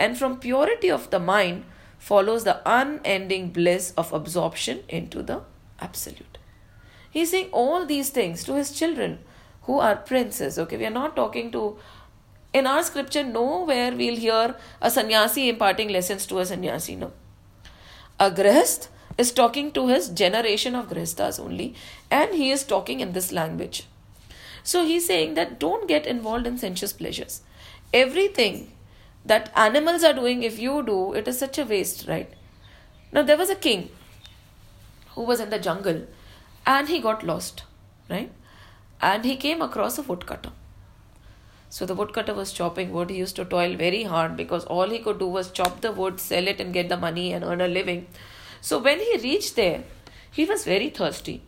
and 0.00 0.18
from 0.18 0.40
purity 0.40 0.90
of 0.90 1.10
the 1.10 1.20
mind 1.20 1.64
follows 1.96 2.42
the 2.42 2.60
unending 2.66 3.50
bliss 3.50 3.92
of 3.96 4.12
absorption 4.12 4.80
into 4.88 5.22
the 5.22 5.42
absolute. 5.78 6.38
He's 7.08 7.30
saying 7.30 7.50
all 7.52 7.86
these 7.86 8.10
things 8.10 8.42
to 8.44 8.54
his 8.54 8.72
children 8.72 9.20
who 9.62 9.78
are 9.78 9.94
princes. 9.94 10.58
Okay, 10.58 10.76
we 10.76 10.86
are 10.86 10.98
not 11.02 11.14
talking 11.14 11.52
to 11.52 11.78
in 12.52 12.66
our 12.66 12.82
scripture, 12.82 13.22
nowhere 13.22 13.92
we'll 13.92 14.16
hear 14.16 14.56
a 14.80 14.90
sannyasi 14.90 15.48
imparting 15.48 15.88
lessons 15.88 16.26
to 16.26 16.40
a 16.40 16.46
sannyasi. 16.46 16.96
No. 16.96 17.12
A 18.18 18.30
grihast 18.30 18.88
is 19.16 19.32
talking 19.32 19.70
to 19.72 19.88
his 19.88 20.08
generation 20.08 20.74
of 20.74 20.88
grihastas 20.88 21.38
only, 21.38 21.74
and 22.10 22.34
he 22.34 22.50
is 22.50 22.64
talking 22.64 23.00
in 23.00 23.12
this 23.12 23.32
language. 23.32 23.86
So 24.62 24.84
he's 24.84 25.06
saying 25.06 25.34
that 25.34 25.58
don't 25.58 25.86
get 25.86 26.06
involved 26.06 26.46
in 26.46 26.58
sensuous 26.58 26.92
pleasures. 26.92 27.42
Everything 27.92 28.72
that 29.24 29.52
animals 29.56 30.02
are 30.04 30.14
doing, 30.14 30.42
if 30.42 30.58
you 30.58 30.82
do, 30.82 31.12
it 31.12 31.28
is 31.28 31.38
such 31.38 31.58
a 31.58 31.64
waste, 31.64 32.08
right? 32.08 32.32
Now, 33.12 33.22
there 33.22 33.36
was 33.36 33.50
a 33.50 33.54
king 33.54 33.90
who 35.14 35.22
was 35.22 35.40
in 35.40 35.50
the 35.50 35.58
jungle 35.58 36.06
and 36.66 36.88
he 36.88 37.00
got 37.00 37.22
lost, 37.22 37.62
right? 38.10 38.32
And 39.00 39.24
he 39.24 39.36
came 39.36 39.62
across 39.62 39.98
a 39.98 40.02
woodcutter. 40.02 40.50
So 41.68 41.84
the 41.86 41.94
woodcutter 41.94 42.34
was 42.34 42.52
chopping 42.52 42.92
wood. 42.92 43.10
He 43.10 43.16
used 43.16 43.36
to 43.36 43.44
toil 43.44 43.76
very 43.76 44.04
hard 44.04 44.36
because 44.36 44.64
all 44.64 44.88
he 44.88 44.98
could 44.98 45.18
do 45.18 45.26
was 45.26 45.50
chop 45.50 45.80
the 45.80 45.92
wood, 45.92 46.20
sell 46.20 46.46
it, 46.46 46.60
and 46.60 46.72
get 46.72 46.88
the 46.88 46.96
money 46.96 47.32
and 47.32 47.44
earn 47.44 47.60
a 47.60 47.68
living. 47.68 48.06
So 48.64 48.78
when 48.78 48.98
he 48.98 49.18
reached 49.18 49.56
there, 49.56 49.84
he 50.30 50.46
was 50.46 50.64
very 50.64 50.88
thirsty. 50.88 51.42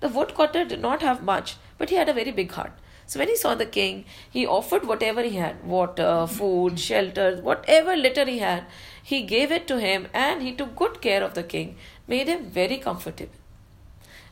The 0.00 0.08
woodcutter 0.08 0.64
did 0.64 0.80
not 0.80 1.00
have 1.00 1.22
much, 1.22 1.54
but 1.78 1.90
he 1.90 1.94
had 1.94 2.08
a 2.08 2.12
very 2.12 2.32
big 2.32 2.50
heart. 2.50 2.72
So 3.06 3.20
when 3.20 3.28
he 3.28 3.36
saw 3.36 3.54
the 3.54 3.66
king, 3.66 4.04
he 4.28 4.44
offered 4.44 4.84
whatever 4.84 5.22
he 5.22 5.36
had 5.36 5.62
water, 5.62 6.26
food, 6.26 6.80
shelter, 6.80 7.36
whatever 7.40 7.94
litter 7.94 8.24
he 8.24 8.40
had. 8.40 8.64
He 9.00 9.22
gave 9.22 9.52
it 9.52 9.68
to 9.68 9.78
him 9.78 10.08
and 10.12 10.42
he 10.42 10.52
took 10.52 10.74
good 10.74 11.00
care 11.00 11.22
of 11.22 11.34
the 11.34 11.44
king, 11.44 11.76
made 12.08 12.26
him 12.26 12.50
very 12.50 12.78
comfortable. 12.78 13.38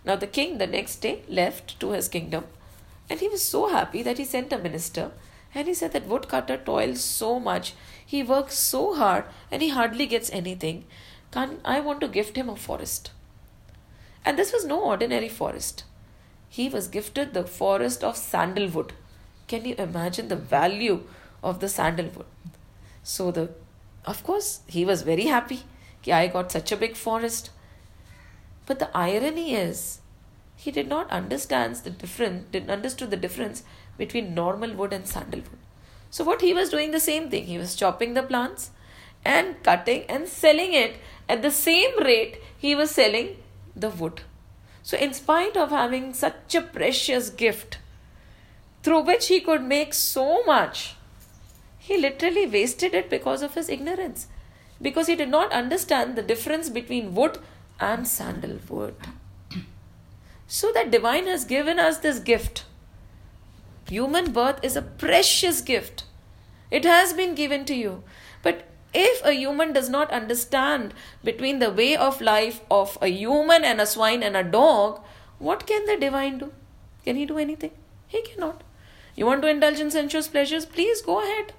Now 0.04 0.16
the 0.16 0.26
king 0.26 0.58
the 0.58 0.66
next 0.66 0.96
day 0.96 1.22
left 1.28 1.78
to 1.78 1.92
his 1.92 2.08
kingdom 2.08 2.46
and 3.08 3.20
he 3.20 3.28
was 3.28 3.44
so 3.44 3.68
happy 3.68 4.02
that 4.02 4.18
he 4.18 4.24
sent 4.24 4.52
a 4.52 4.58
minister 4.58 5.12
and 5.54 5.68
he 5.68 5.74
said 5.74 5.92
that 5.92 6.08
woodcutter 6.08 6.56
toils 6.56 7.00
so 7.00 7.38
much, 7.38 7.74
he 8.04 8.24
works 8.24 8.58
so 8.58 8.94
hard 8.96 9.24
and 9.52 9.62
he 9.62 9.68
hardly 9.68 10.06
gets 10.06 10.32
anything. 10.32 10.84
Can 11.34 11.58
I 11.64 11.80
want 11.80 12.00
to 12.00 12.06
gift 12.06 12.36
him 12.36 12.48
a 12.48 12.54
forest? 12.54 13.10
And 14.24 14.38
this 14.38 14.52
was 14.52 14.64
no 14.64 14.80
ordinary 14.80 15.28
forest. 15.28 15.82
He 16.48 16.68
was 16.68 16.86
gifted 16.86 17.34
the 17.34 17.42
forest 17.42 18.04
of 18.04 18.16
sandalwood. 18.16 18.92
Can 19.48 19.64
you 19.64 19.74
imagine 19.76 20.28
the 20.28 20.36
value 20.36 21.02
of 21.42 21.58
the 21.58 21.68
sandalwood? 21.68 22.26
So 23.02 23.32
the 23.32 23.50
of 24.06 24.22
course 24.22 24.60
he 24.68 24.84
was 24.84 25.02
very 25.02 25.24
happy. 25.24 25.64
I 26.06 26.28
got 26.28 26.52
such 26.52 26.70
a 26.70 26.76
big 26.76 26.94
forest. 26.94 27.50
But 28.66 28.78
the 28.78 28.96
irony 28.96 29.56
is 29.56 29.98
he 30.54 30.70
did 30.70 30.86
not 30.86 31.10
understand 31.10 31.74
the 31.76 31.90
difference 31.90 32.46
didn't 32.52 32.70
understood 32.70 33.10
the 33.10 33.24
difference 33.26 33.64
between 33.98 34.34
normal 34.34 34.72
wood 34.72 34.92
and 34.92 35.04
sandalwood. 35.04 35.58
So 36.10 36.22
what 36.22 36.42
he 36.42 36.54
was 36.54 36.70
doing 36.70 36.92
the 36.92 37.00
same 37.00 37.28
thing. 37.28 37.46
He 37.46 37.58
was 37.58 37.74
chopping 37.74 38.14
the 38.14 38.22
plants 38.22 38.70
and 39.24 39.62
cutting 39.62 40.04
and 40.08 40.28
selling 40.28 40.72
it 40.72 40.96
at 41.28 41.42
the 41.42 41.50
same 41.50 42.02
rate 42.02 42.40
he 42.58 42.74
was 42.74 42.90
selling 42.90 43.36
the 43.74 43.90
wood. 43.90 44.22
So 44.82 44.98
in 44.98 45.14
spite 45.14 45.56
of 45.56 45.70
having 45.70 46.12
such 46.12 46.54
a 46.54 46.60
precious 46.60 47.30
gift 47.30 47.78
through 48.82 49.02
which 49.02 49.28
he 49.28 49.40
could 49.40 49.62
make 49.62 49.94
so 49.94 50.44
much, 50.44 50.96
he 51.78 51.96
literally 51.96 52.46
wasted 52.46 52.94
it 52.94 53.08
because 53.08 53.42
of 53.42 53.54
his 53.54 53.68
ignorance. 53.68 54.26
Because 54.82 55.06
he 55.06 55.16
did 55.16 55.28
not 55.28 55.52
understand 55.52 56.16
the 56.16 56.22
difference 56.22 56.68
between 56.68 57.14
wood 57.14 57.38
and 57.80 58.06
sandalwood. 58.06 58.94
So 60.46 60.70
that 60.72 60.90
divine 60.90 61.26
has 61.26 61.44
given 61.44 61.78
us 61.78 61.98
this 61.98 62.18
gift 62.18 62.64
Human 63.88 64.32
birth 64.32 64.60
is 64.62 64.76
a 64.76 64.82
precious 64.82 65.60
gift. 65.60 66.04
It 66.70 66.84
has 66.84 67.12
been 67.12 67.34
given 67.34 67.64
to 67.66 67.74
you. 67.74 68.02
But 68.42 68.64
if 68.93 69.23
a 69.23 69.33
human 69.33 69.73
does 69.73 69.89
not 69.89 70.11
understand 70.11 70.93
between 71.23 71.59
the 71.59 71.71
way 71.71 71.95
of 71.95 72.21
life 72.21 72.61
of 72.69 72.97
a 73.01 73.07
human 73.07 73.63
and 73.63 73.79
a 73.79 73.85
swine 73.85 74.23
and 74.23 74.35
a 74.35 74.43
dog, 74.43 75.01
what 75.37 75.67
can 75.67 75.85
the 75.85 75.97
divine 75.97 76.37
do? 76.39 76.51
Can 77.05 77.15
he 77.15 77.25
do 77.25 77.37
anything? 77.37 77.71
He 78.07 78.21
cannot. 78.21 78.63
You 79.15 79.25
want 79.25 79.41
to 79.43 79.49
indulge 79.49 79.79
in 79.79 79.91
sensuous 79.91 80.27
pleasures? 80.27 80.65
Please 80.65 81.01
go 81.01 81.21
ahead. 81.21 81.53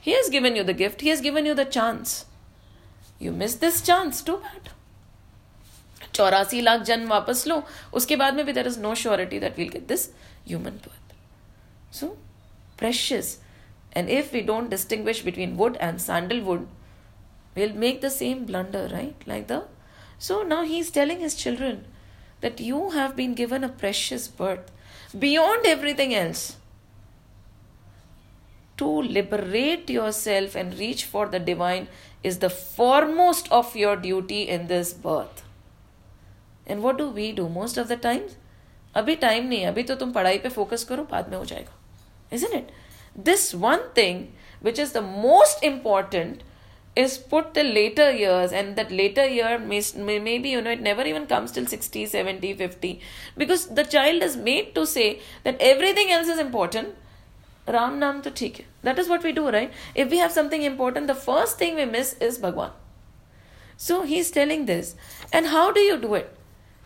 He 0.00 0.12
has 0.12 0.28
given 0.28 0.56
you 0.56 0.62
the 0.62 0.74
gift, 0.74 1.00
He 1.00 1.08
has 1.08 1.20
given 1.20 1.46
you 1.46 1.54
the 1.54 1.64
chance. 1.64 2.26
You 3.18 3.32
miss 3.32 3.56
this 3.56 3.82
chance, 3.82 4.22
too 4.22 4.38
bad. 4.38 4.70
चौरासी 6.14 6.60
लाख 6.60 6.80
जन्म 6.82 7.08
वापस 7.08 7.46
लो 7.46 7.62
उसके 7.94 8.16
बाद 8.16 8.34
में 8.34 8.44
भी 8.46 8.52
there 8.52 8.66
is 8.66 8.78
no 8.78 8.94
surety 9.02 9.38
that 9.40 9.58
we'll 9.58 9.68
gate 9.68 9.86
this 9.88 10.08
human 10.48 10.78
birth 10.86 10.98
so 11.90 12.16
precious. 12.76 13.38
And 13.92 14.08
if 14.08 14.32
we 14.32 14.42
don't 14.42 14.70
distinguish 14.70 15.22
between 15.22 15.56
wood 15.56 15.76
and 15.80 16.00
sandalwood, 16.00 16.68
we'll 17.54 17.74
make 17.74 18.00
the 18.00 18.10
same 18.10 18.44
blunder, 18.44 18.88
right? 18.92 19.16
Like 19.26 19.48
the. 19.48 19.64
So 20.18 20.42
now 20.42 20.62
he's 20.64 20.90
telling 20.90 21.20
his 21.20 21.34
children 21.34 21.84
that 22.40 22.60
you 22.60 22.90
have 22.90 23.16
been 23.16 23.34
given 23.34 23.64
a 23.64 23.68
precious 23.68 24.28
birth 24.28 24.70
beyond 25.18 25.66
everything 25.66 26.14
else 26.14 26.56
to 28.76 28.86
liberate 28.86 29.90
yourself 29.90 30.54
and 30.54 30.78
reach 30.78 31.04
for 31.04 31.26
the 31.26 31.38
divine 31.38 31.88
is 32.22 32.38
the 32.38 32.50
foremost 32.50 33.50
of 33.50 33.74
your 33.76 33.96
duty 33.96 34.42
in 34.48 34.66
this 34.68 34.92
birth. 34.92 35.42
And 36.66 36.82
what 36.82 36.98
do 36.98 37.08
we 37.08 37.32
do 37.32 37.48
most 37.48 37.78
of 37.78 37.88
the 37.88 37.96
times? 37.96 38.36
अभी 38.96 39.14
time 39.22 39.46
नहीं 39.46 39.60
है 39.60 39.66
अभी 39.66 39.82
तो 39.88 39.94
तुम 39.94 40.12
पढ़ाई 40.12 40.38
पे 40.38 40.48
focus 40.48 40.84
करो 40.84 41.02
बाद 41.10 41.28
में 41.28 41.36
हो 41.36 41.44
जाएगा 41.44 42.36
isn't 42.36 42.54
it? 42.58 42.70
This 43.15 43.53
one 43.53 43.91
thing, 43.93 44.33
which 44.61 44.79
is 44.79 44.91
the 44.91 45.01
most 45.01 45.63
important, 45.63 46.43
is 46.95 47.17
put 47.17 47.53
till 47.53 47.65
later 47.65 48.11
years, 48.11 48.51
and 48.51 48.75
that 48.75 48.91
later 48.91 49.27
year 49.27 49.57
may, 49.57 49.81
maybe 50.19 50.49
you 50.49 50.61
know 50.61 50.71
it 50.71 50.81
never 50.81 51.03
even 51.03 51.25
comes 51.25 51.51
till 51.51 51.65
60, 51.65 52.05
70, 52.05 52.53
50, 52.53 52.99
because 53.35 53.67
the 53.67 53.83
child 53.83 54.21
is 54.21 54.37
made 54.37 54.75
to 54.75 54.85
say 54.85 55.19
that 55.43 55.57
everything 55.59 56.11
else 56.11 56.27
is 56.27 56.39
important. 56.39 56.95
Ram 57.67 57.97
Nam 57.97 58.21
to 58.21 58.29
theek 58.29 58.65
That 58.81 58.99
is 58.99 59.07
what 59.07 59.23
we 59.23 59.31
do, 59.31 59.49
right? 59.49 59.71
If 59.95 60.09
we 60.11 60.17
have 60.17 60.31
something 60.31 60.63
important, 60.63 61.07
the 61.07 61.15
first 61.15 61.57
thing 61.57 61.75
we 61.75 61.85
miss 61.85 62.13
is 62.15 62.37
Bhagwan. 62.37 62.71
So 63.77 64.03
he's 64.03 64.31
telling 64.31 64.65
this. 64.65 64.95
And 65.31 65.47
how 65.47 65.71
do 65.71 65.79
you 65.79 65.97
do 65.97 66.13
it? 66.15 66.35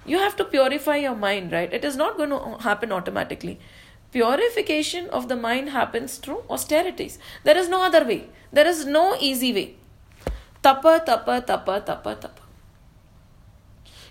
You 0.05 0.19
have 0.19 0.35
to 0.37 0.45
purify 0.45 0.97
your 0.97 1.15
mind, 1.15 1.51
right? 1.51 1.73
It 1.73 1.83
is 1.83 1.97
not 1.97 2.15
going 2.15 2.29
to 2.29 2.57
happen 2.63 2.91
automatically 2.91 3.59
Purification 4.12 5.08
of 5.08 5.28
the 5.28 5.36
mind 5.36 5.70
happens 5.70 6.18
through 6.18 6.42
austerities. 6.50 7.18
There 7.44 7.56
is 7.56 7.68
no 7.68 7.82
other 7.82 8.04
way. 8.04 8.28
There 8.52 8.66
is 8.66 8.84
no 8.84 9.16
easy 9.18 9.52
way. 9.54 9.76
Tapa, 10.62 11.02
tapa, 11.04 11.42
tapa, 11.46 11.82
tapa, 11.84 12.16
tapa. 12.20 12.42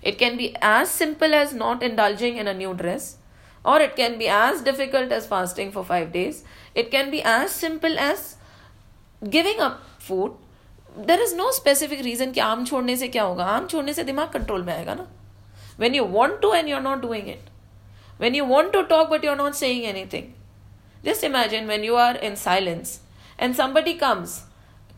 It 0.01 0.17
can 0.17 0.37
be 0.37 0.55
as 0.61 0.89
simple 0.89 1.35
as 1.35 1.53
not 1.53 1.83
indulging 1.83 2.37
in 2.37 2.47
a 2.47 2.53
new 2.53 2.73
dress, 2.73 3.17
or 3.63 3.79
it 3.79 3.95
can 3.95 4.17
be 4.17 4.27
as 4.27 4.61
difficult 4.61 5.11
as 5.11 5.27
fasting 5.27 5.71
for 5.71 5.83
five 5.83 6.11
days. 6.11 6.43
It 6.73 6.89
can 6.89 7.11
be 7.11 7.21
as 7.21 7.51
simple 7.51 7.99
as 7.99 8.37
giving 9.29 9.59
up 9.59 9.83
food. 9.99 10.31
There 10.97 11.21
is 11.21 11.33
no 11.33 11.51
specific 11.51 12.03
reason 12.03 12.33
कि 12.33 12.39
आम 12.39 12.65
छोड़ने 12.65 12.95
से 12.97 13.07
क्या 13.07 13.23
होगा 13.23 13.45
आम 13.45 13.67
छोड़ने 13.67 13.93
से 13.93 14.03
दिमाग 14.03 14.31
कंट्रोल 14.31 14.63
में 14.63 14.73
आएगा 14.73 14.93
ना 14.93 15.07
when 15.77 15.93
you 15.93 16.03
want 16.03 16.41
to 16.41 16.51
and 16.51 16.67
you're 16.67 16.83
not 16.87 17.01
doing 17.01 17.29
it 17.33 17.49
when 18.18 18.34
you 18.34 18.44
want 18.44 18.72
to 18.72 18.84
talk 18.84 19.10
but 19.10 19.22
you're 19.22 19.36
not 19.36 19.56
saying 19.56 19.84
anything. 19.84 20.34
Just 21.04 21.22
imagine 21.22 21.66
when 21.66 21.84
you 21.84 21.96
are 21.96 22.16
in 22.16 22.36
silence 22.36 23.00
and 23.38 23.54
somebody 23.54 23.94
comes, 23.94 24.44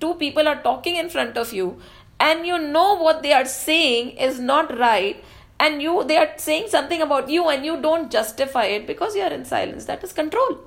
two 0.00 0.14
people 0.14 0.48
are 0.48 0.62
talking 0.62 0.96
in 0.96 1.08
front 1.10 1.36
of 1.36 1.52
you, 1.52 1.80
and 2.20 2.46
you 2.46 2.58
know 2.58 2.94
what 2.94 3.22
they 3.22 3.32
are 3.32 3.44
saying 3.44 4.10
is 4.10 4.40
not 4.40 4.76
right 4.78 5.22
and 5.60 5.82
you 5.82 6.04
they 6.04 6.16
are 6.16 6.30
saying 6.36 6.68
something 6.68 7.02
about 7.02 7.28
you 7.28 7.48
and 7.48 7.64
you 7.64 7.80
don't 7.80 8.10
justify 8.10 8.64
it 8.64 8.86
because 8.86 9.16
you 9.16 9.22
are 9.22 9.32
in 9.32 9.44
silence. 9.44 9.84
That 9.86 10.04
is 10.04 10.12
control. 10.12 10.58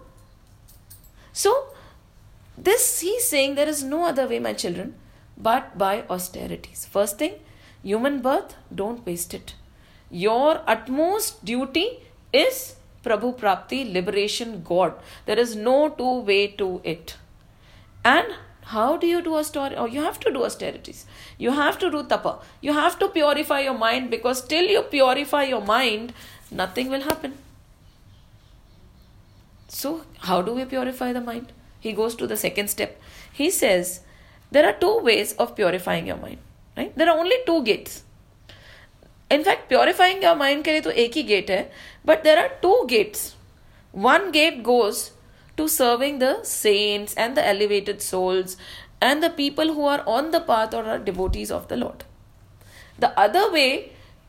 So 1.33 1.67
this 2.57 2.99
he's 2.99 3.27
saying 3.27 3.55
there 3.55 3.69
is 3.69 3.83
no 3.83 4.05
other 4.05 4.27
way 4.27 4.39
my 4.39 4.53
children 4.53 4.95
but 5.37 5.77
by 5.77 6.03
austerities. 6.09 6.85
First 6.85 7.17
thing 7.17 7.35
human 7.83 8.21
birth 8.21 8.55
don't 8.73 9.05
waste 9.05 9.33
it. 9.33 9.55
Your 10.09 10.61
utmost 10.67 11.43
duty 11.45 11.99
is 12.33 12.75
Prabhu 13.03 13.37
Prapti, 13.37 13.91
liberation, 13.91 14.61
God. 14.63 14.93
There 15.25 15.39
is 15.39 15.55
no 15.55 15.89
two 15.89 16.21
way 16.21 16.47
to 16.47 16.81
it. 16.83 17.17
And 18.03 18.27
how 18.63 18.97
do 18.97 19.07
you 19.07 19.21
do 19.21 19.35
austerity? 19.35 19.75
Oh, 19.75 19.85
you 19.85 20.01
have 20.01 20.19
to 20.21 20.31
do 20.31 20.43
austerities. 20.45 21.05
You 21.37 21.51
have 21.51 21.79
to 21.79 21.89
do 21.91 22.03
tapa. 22.03 22.39
You 22.61 22.73
have 22.73 22.99
to 22.99 23.07
purify 23.09 23.61
your 23.61 23.77
mind 23.77 24.11
because 24.11 24.45
till 24.45 24.63
you 24.63 24.83
purify 24.83 25.43
your 25.43 25.61
mind, 25.61 26.13
nothing 26.51 26.89
will 26.89 27.01
happen. 27.01 27.37
So, 29.67 30.03
how 30.19 30.41
do 30.41 30.53
we 30.53 30.65
purify 30.65 31.11
the 31.13 31.21
mind? 31.21 31.51
He 31.79 31.93
goes 31.93 32.15
to 32.15 32.27
the 32.27 32.37
second 32.37 32.69
step. 32.69 33.01
He 33.33 33.49
says 33.49 34.01
there 34.51 34.65
are 34.65 34.73
two 34.73 34.99
ways 34.99 35.33
of 35.33 35.55
purifying 35.55 36.07
your 36.07 36.17
mind. 36.17 36.37
Right? 36.77 36.95
There 36.95 37.09
are 37.09 37.17
only 37.17 37.37
two 37.45 37.63
gates. 37.63 38.03
In 39.31 39.43
fact 39.43 39.67
purifying 39.69 40.23
your 40.23 40.35
mind 40.35 40.63
के 40.63 40.71
लिए 40.71 40.81
तो 40.81 40.91
एक 41.03 41.13
ही 41.15 41.23
gate 41.23 41.51
है 41.51 41.61
but 42.05 42.23
there 42.23 42.39
are 42.39 42.47
two 42.61 42.81
gates 42.85 43.33
one 43.93 44.29
gate 44.31 44.61
goes 44.63 45.09
to 45.57 45.67
serving 45.67 46.19
the 46.19 46.35
saints 46.45 47.17
and 47.17 47.35
the 47.35 47.39
elevated 47.45 47.99
souls 48.01 48.57
and 49.03 49.23
the 49.23 49.31
people 49.37 49.69
who 49.69 49.87
are 49.87 49.99
on 50.09 50.31
the 50.31 50.45
path 50.47 50.75
और 50.75 50.89
are 50.89 51.03
devotees 51.03 51.51
of 51.51 51.67
the 51.69 51.73
Lord 51.75 52.03
the 52.99 53.13
other 53.19 53.49
way 53.49 53.67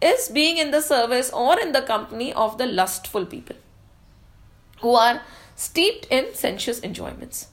is 0.03 0.33
being 0.33 0.59
in 0.59 0.71
the 0.71 0.81
service 0.83 1.31
और 1.37 1.61
in 1.61 1.73
the 1.73 1.85
company 1.89 2.31
of 2.45 2.57
the 2.57 2.69
lustful 2.73 3.25
people 3.25 3.55
who 4.83 4.95
are 4.97 5.21
steeped 5.59 6.13
in 6.13 6.33
sensuous 6.37 6.85
enjoyments 6.85 7.47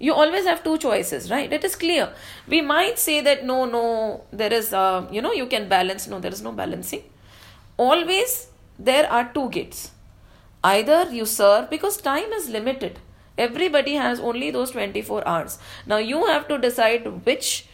You 0.00 0.14
always 0.14 0.46
have 0.46 0.64
two 0.64 0.78
choices, 0.78 1.30
right? 1.30 1.52
It 1.52 1.62
is 1.62 1.76
clear. 1.76 2.12
We 2.48 2.62
might 2.62 2.98
say 2.98 3.20
that 3.20 3.44
no, 3.44 3.66
no, 3.66 4.24
there 4.32 4.52
is, 4.52 4.72
uh, 4.72 5.06
you 5.12 5.20
know, 5.20 5.32
you 5.32 5.46
can 5.46 5.68
balance. 5.68 6.08
No, 6.08 6.18
there 6.18 6.32
is 6.32 6.42
no 6.42 6.52
balancing. 6.52 7.02
Always 7.76 8.48
there 8.78 9.10
are 9.12 9.30
two 9.34 9.50
gates. 9.50 9.90
Either 10.64 11.10
you 11.10 11.26
serve 11.26 11.68
because 11.68 11.98
time 11.98 12.32
is 12.32 12.48
limited. 12.48 12.98
Everybody 13.36 13.94
has 13.94 14.20
only 14.20 14.50
those 14.50 14.70
24 14.70 15.26
hours. 15.28 15.58
Now 15.86 15.98
you 15.98 16.26
have 16.26 16.48
to 16.48 16.58
decide 16.58 17.06
which 17.26 17.66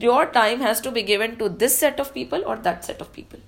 your 0.00 0.26
time 0.26 0.60
has 0.60 0.80
to 0.82 0.90
be 0.90 1.02
given 1.02 1.36
to 1.38 1.48
this 1.48 1.78
set 1.78 1.98
of 1.98 2.14
people 2.14 2.42
or 2.46 2.56
that 2.56 2.84
set 2.84 3.00
of 3.00 3.12
people. 3.12 3.40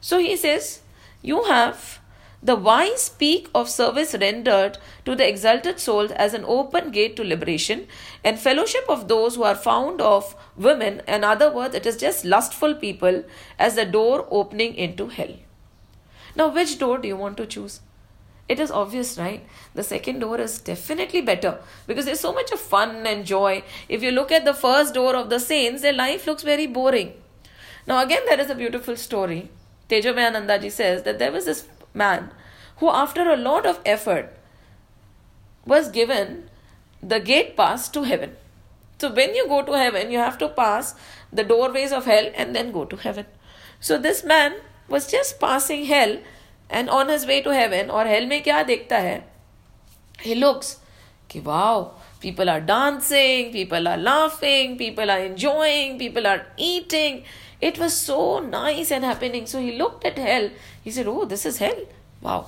So 0.00 0.18
he 0.18 0.36
says, 0.36 0.82
You 1.22 1.44
have 1.44 2.00
the 2.42 2.54
wise 2.54 3.04
speak 3.04 3.48
of 3.54 3.68
service 3.68 4.14
rendered 4.20 4.78
to 5.04 5.14
the 5.16 5.28
exalted 5.28 5.80
souls 5.80 6.10
as 6.12 6.34
an 6.34 6.44
open 6.46 6.90
gate 6.90 7.16
to 7.16 7.24
liberation, 7.24 7.88
and 8.22 8.38
fellowship 8.38 8.84
of 8.88 9.08
those 9.08 9.36
who 9.36 9.42
are 9.42 9.54
found 9.54 10.00
of 10.00 10.36
women, 10.56 11.02
in 11.08 11.24
other 11.24 11.50
words, 11.50 11.74
it 11.74 11.86
is 11.86 11.96
just 11.96 12.24
lustful 12.24 12.74
people, 12.74 13.24
as 13.58 13.74
the 13.74 13.84
door 13.84 14.26
opening 14.30 14.74
into 14.74 15.08
hell. 15.08 15.34
Now, 16.36 16.48
which 16.48 16.78
door 16.78 16.98
do 16.98 17.08
you 17.08 17.16
want 17.16 17.36
to 17.38 17.46
choose? 17.46 17.80
It 18.48 18.60
is 18.60 18.70
obvious, 18.70 19.18
right? 19.18 19.44
The 19.74 19.82
second 19.82 20.20
door 20.20 20.38
is 20.38 20.60
definitely 20.60 21.20
better 21.20 21.58
because 21.86 22.04
there's 22.04 22.20
so 22.20 22.32
much 22.32 22.52
of 22.52 22.60
fun 22.60 23.06
and 23.06 23.26
joy. 23.26 23.64
If 23.88 24.02
you 24.02 24.12
look 24.12 24.30
at 24.30 24.44
the 24.44 24.54
first 24.54 24.94
door 24.94 25.16
of 25.16 25.30
the 25.30 25.40
saints, 25.40 25.82
their 25.82 25.92
life 25.92 26.26
looks 26.26 26.44
very 26.44 26.68
boring. 26.68 27.14
Now, 27.88 28.04
again, 28.04 28.22
there 28.28 28.38
is 28.40 28.50
a 28.50 28.54
beautiful 28.54 28.96
story. 28.96 29.50
Tejomayananda 29.88 30.60
ji 30.60 30.70
says 30.70 31.02
that 31.04 31.18
there 31.18 31.32
was 31.32 31.46
this 31.46 31.66
man 31.96 32.30
who, 32.76 32.90
after 32.90 33.28
a 33.30 33.36
lot 33.36 33.66
of 33.66 33.80
effort, 33.84 34.32
was 35.66 35.88
given 35.88 36.50
the 37.02 37.18
gate 37.18 37.56
pass 37.56 37.88
to 37.88 38.02
heaven. 38.04 38.36
So, 38.98 39.12
when 39.12 39.34
you 39.34 39.46
go 39.48 39.62
to 39.62 39.72
heaven, 39.72 40.10
you 40.10 40.18
have 40.18 40.38
to 40.38 40.48
pass 40.48 40.94
the 41.32 41.44
doorways 41.44 41.92
of 41.92 42.04
hell 42.04 42.30
and 42.34 42.54
then 42.54 42.72
go 42.72 42.84
to 42.84 42.96
heaven. 42.96 43.26
So, 43.80 43.98
this 43.98 44.24
man 44.24 44.54
was 44.88 45.10
just 45.10 45.40
passing 45.40 45.84
hell 45.86 46.18
and 46.68 46.90
on 46.90 47.08
his 47.08 47.26
way 47.26 47.40
to 47.42 47.52
heaven, 47.52 47.90
or 47.90 48.04
hell 48.04 48.26
mein 48.26 48.42
kya 48.42 48.64
dekhta 48.66 49.00
hai? 49.08 49.24
He 50.20 50.34
looks, 50.34 50.80
ki 51.28 51.40
wow, 51.40 51.94
people 52.20 52.50
are 52.50 52.60
dancing, 52.60 53.52
people 53.52 53.86
are 53.86 53.96
laughing, 53.96 54.76
people 54.76 55.10
are 55.10 55.20
enjoying, 55.20 55.98
people 55.98 56.26
are 56.26 56.46
eating 56.56 57.24
it 57.60 57.78
was 57.78 57.96
so 57.96 58.38
nice 58.40 58.90
and 58.90 59.04
happening. 59.04 59.46
So 59.46 59.60
he 59.60 59.78
looked 59.78 60.04
at 60.04 60.18
hell. 60.18 60.50
He 60.82 60.90
said 60.90 61.06
oh 61.06 61.24
this 61.24 61.46
is 61.46 61.58
hell. 61.58 61.86
Wow. 62.20 62.46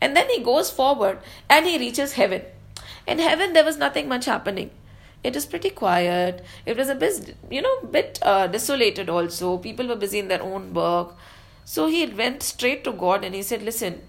And 0.00 0.16
then 0.16 0.28
he 0.28 0.42
goes 0.42 0.70
forward 0.70 1.18
and 1.48 1.66
he 1.66 1.78
reaches 1.78 2.14
heaven. 2.14 2.42
In 3.06 3.18
heaven 3.18 3.52
there 3.52 3.64
was 3.64 3.76
nothing 3.76 4.08
much 4.08 4.26
happening. 4.26 4.70
It 5.22 5.34
was 5.34 5.46
pretty 5.46 5.70
quiet. 5.70 6.44
It 6.66 6.76
was 6.76 6.88
a 6.88 6.94
bit 6.94 7.34
you 7.50 7.62
know 7.62 7.82
bit 7.82 8.18
uh, 8.22 8.46
desolated 8.46 9.08
also. 9.08 9.58
People 9.58 9.88
were 9.88 9.96
busy 9.96 10.18
in 10.18 10.28
their 10.28 10.42
own 10.42 10.74
work. 10.74 11.14
So 11.64 11.86
he 11.86 12.06
went 12.06 12.42
straight 12.42 12.84
to 12.84 12.92
God 12.92 13.24
and 13.24 13.34
he 13.34 13.42
said, 13.42 13.62
Listen, 13.62 14.02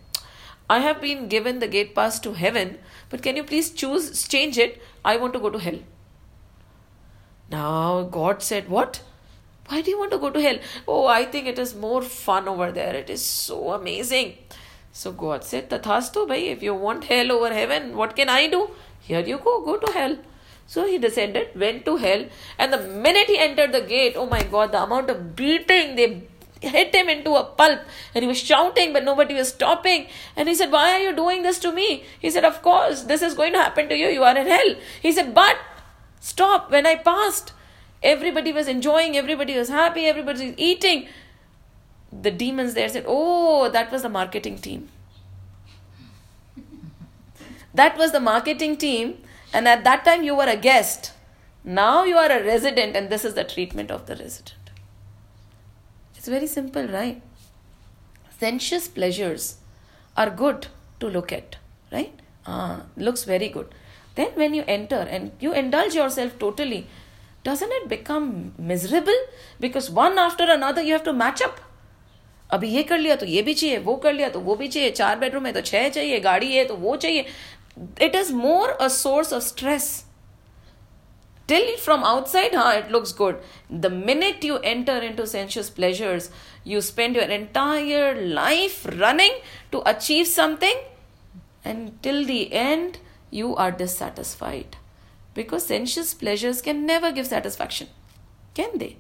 I 0.69 0.79
have 0.79 1.01
been 1.01 1.27
given 1.29 1.59
the 1.59 1.67
gate 1.67 1.95
pass 1.95 2.19
to 2.19 2.33
heaven, 2.33 2.79
but 3.09 3.21
can 3.21 3.35
you 3.37 3.43
please 3.43 3.71
choose, 3.71 4.27
change 4.27 4.57
it? 4.57 4.81
I 5.03 5.17
want 5.17 5.33
to 5.33 5.39
go 5.39 5.49
to 5.49 5.59
hell. 5.59 5.79
Now 7.49 8.03
God 8.03 8.43
said, 8.43 8.67
What? 8.67 9.01
Why 9.67 9.81
do 9.81 9.91
you 9.91 9.97
want 9.97 10.11
to 10.11 10.17
go 10.17 10.29
to 10.29 10.41
hell? 10.41 10.59
Oh, 10.87 11.05
I 11.07 11.25
think 11.25 11.47
it 11.47 11.57
is 11.57 11.75
more 11.75 12.01
fun 12.01 12.47
over 12.47 12.71
there. 12.71 12.95
It 12.95 13.09
is 13.09 13.25
so 13.25 13.73
amazing. 13.73 14.37
So 14.91 15.11
God 15.11 15.43
said, 15.43 15.69
Tathastu, 15.69 16.27
bhai, 16.27 16.47
if 16.49 16.61
you 16.63 16.73
want 16.73 17.05
hell 17.05 17.31
over 17.31 17.53
heaven, 17.53 17.97
what 17.97 18.15
can 18.15 18.29
I 18.29 18.47
do? 18.47 18.69
Here 19.01 19.19
you 19.19 19.37
go, 19.37 19.61
go 19.65 19.77
to 19.77 19.91
hell. 19.91 20.17
So 20.67 20.85
he 20.87 20.97
descended, 20.97 21.49
went 21.55 21.85
to 21.85 21.97
hell, 21.97 22.25
and 22.57 22.73
the 22.73 22.79
minute 22.79 23.27
he 23.27 23.37
entered 23.37 23.71
the 23.71 23.81
gate, 23.81 24.15
oh 24.15 24.25
my 24.25 24.41
god, 24.43 24.71
the 24.71 24.81
amount 24.81 25.09
of 25.11 25.35
beating 25.35 25.95
they 25.95 26.23
hit 26.61 26.95
him 26.95 27.09
into 27.09 27.35
a 27.35 27.43
pulp 27.43 27.81
and 28.13 28.23
he 28.23 28.27
was 28.27 28.39
shouting 28.39 28.93
but 28.93 29.03
nobody 29.03 29.33
was 29.33 29.49
stopping 29.49 30.07
and 30.35 30.47
he 30.47 30.55
said 30.55 30.71
why 30.71 30.93
are 30.93 30.99
you 30.99 31.15
doing 31.15 31.43
this 31.43 31.59
to 31.59 31.71
me 31.71 32.03
he 32.19 32.29
said 32.29 32.45
of 32.45 32.61
course 32.61 33.03
this 33.03 33.21
is 33.21 33.33
going 33.33 33.53
to 33.53 33.59
happen 33.59 33.87
to 33.89 33.95
you 33.95 34.07
you 34.07 34.23
are 34.23 34.35
in 34.35 34.47
hell 34.47 34.75
he 35.01 35.11
said 35.11 35.35
but 35.35 35.57
stop 36.19 36.71
when 36.71 36.85
i 36.85 36.95
passed 36.95 37.53
everybody 38.03 38.51
was 38.53 38.67
enjoying 38.67 39.17
everybody 39.17 39.57
was 39.57 39.69
happy 39.69 40.05
everybody 40.05 40.49
was 40.49 40.57
eating 40.57 41.07
the 42.27 42.31
demons 42.31 42.73
there 42.73 42.89
said 42.89 43.05
oh 43.07 43.69
that 43.69 43.91
was 43.91 44.01
the 44.01 44.09
marketing 44.09 44.57
team 44.57 44.89
that 47.73 47.97
was 47.97 48.11
the 48.11 48.19
marketing 48.19 48.77
team 48.77 49.17
and 49.53 49.67
at 49.67 49.83
that 49.83 50.05
time 50.05 50.23
you 50.23 50.35
were 50.35 50.47
a 50.47 50.57
guest 50.57 51.13
now 51.63 52.03
you 52.03 52.15
are 52.15 52.31
a 52.31 52.43
resident 52.43 52.95
and 52.95 53.09
this 53.09 53.25
is 53.25 53.33
the 53.33 53.43
treatment 53.43 53.89
of 53.91 54.05
the 54.05 54.15
resident 54.15 54.65
it's 56.25 56.31
very 56.31 56.47
simple, 56.47 56.87
right? 56.87 57.21
Sensuous 58.39 58.87
pleasures 58.87 59.57
are 60.17 60.31
good 60.31 60.65
to 60.99 61.07
look 61.07 61.31
at, 61.31 61.57
right? 61.91 62.19
Ah, 62.47 62.81
looks 62.97 63.25
very 63.25 63.47
good. 63.47 63.75
Then 64.15 64.31
when 64.33 64.55
you 64.55 64.63
enter 64.67 64.95
and 64.95 65.33
you 65.39 65.53
indulge 65.53 65.93
yourself 65.93 66.39
totally, 66.39 66.87
doesn't 67.44 67.72
it 67.72 67.88
become 67.88 68.52
miserable? 68.58 69.20
Because 69.58 69.90
one 69.90 70.18
after 70.18 70.44
another 70.44 70.82
you 70.82 70.92
have 70.92 71.04
to 71.04 71.12
match 71.12 71.42
up. 71.42 71.60
अभी 72.52 72.68
ये 72.68 72.82
कर 72.82 72.98
लिया 72.98 73.14
तो 73.16 73.26
ये 73.26 73.42
भी 73.42 73.54
चाहिए 73.54 73.78
वो 73.78 73.94
कर 74.04 74.12
लिया 74.12 74.28
तो 74.28 74.40
वो 74.40 74.54
भी 74.56 74.68
चाहिए 74.68 74.90
चार 74.90 75.18
बेडरूम 75.18 75.46
है 75.46 75.52
तो 75.52 75.60
छह 75.60 75.88
चाहिए 75.88 76.20
गाड़ी 76.20 76.52
है 76.54 76.64
तो 76.66 76.76
वो 76.76 76.96
चाहिए 76.96 77.24
it 78.02 78.14
is 78.16 78.30
more 78.34 78.70
a 78.70 78.88
source 78.88 79.32
of 79.32 79.42
stress 79.42 79.90
till 81.50 81.70
from 81.84 82.04
outside 82.08 82.52
huh, 82.54 82.72
it 82.80 82.90
looks 82.94 83.12
good 83.20 83.38
the 83.84 83.90
minute 83.90 84.44
you 84.48 84.58
enter 84.72 84.98
into 85.06 85.24
sensuous 85.30 85.70
pleasures 85.78 86.28
you 86.72 86.82
spend 86.88 87.18
your 87.18 87.24
entire 87.36 88.12
life 88.36 88.76
running 89.00 89.40
to 89.72 89.80
achieve 89.92 90.28
something 90.32 90.84
and 91.64 91.90
till 92.04 92.20
the 92.28 92.38
end 92.60 93.00
you 93.40 93.50
are 93.64 93.70
dissatisfied 93.82 94.78
because 95.35 95.65
sensuous 95.67 96.15
pleasures 96.15 96.61
can 96.61 96.85
never 96.87 97.11
give 97.11 97.27
satisfaction 97.27 97.87
can 98.55 98.77
they? 98.77 98.97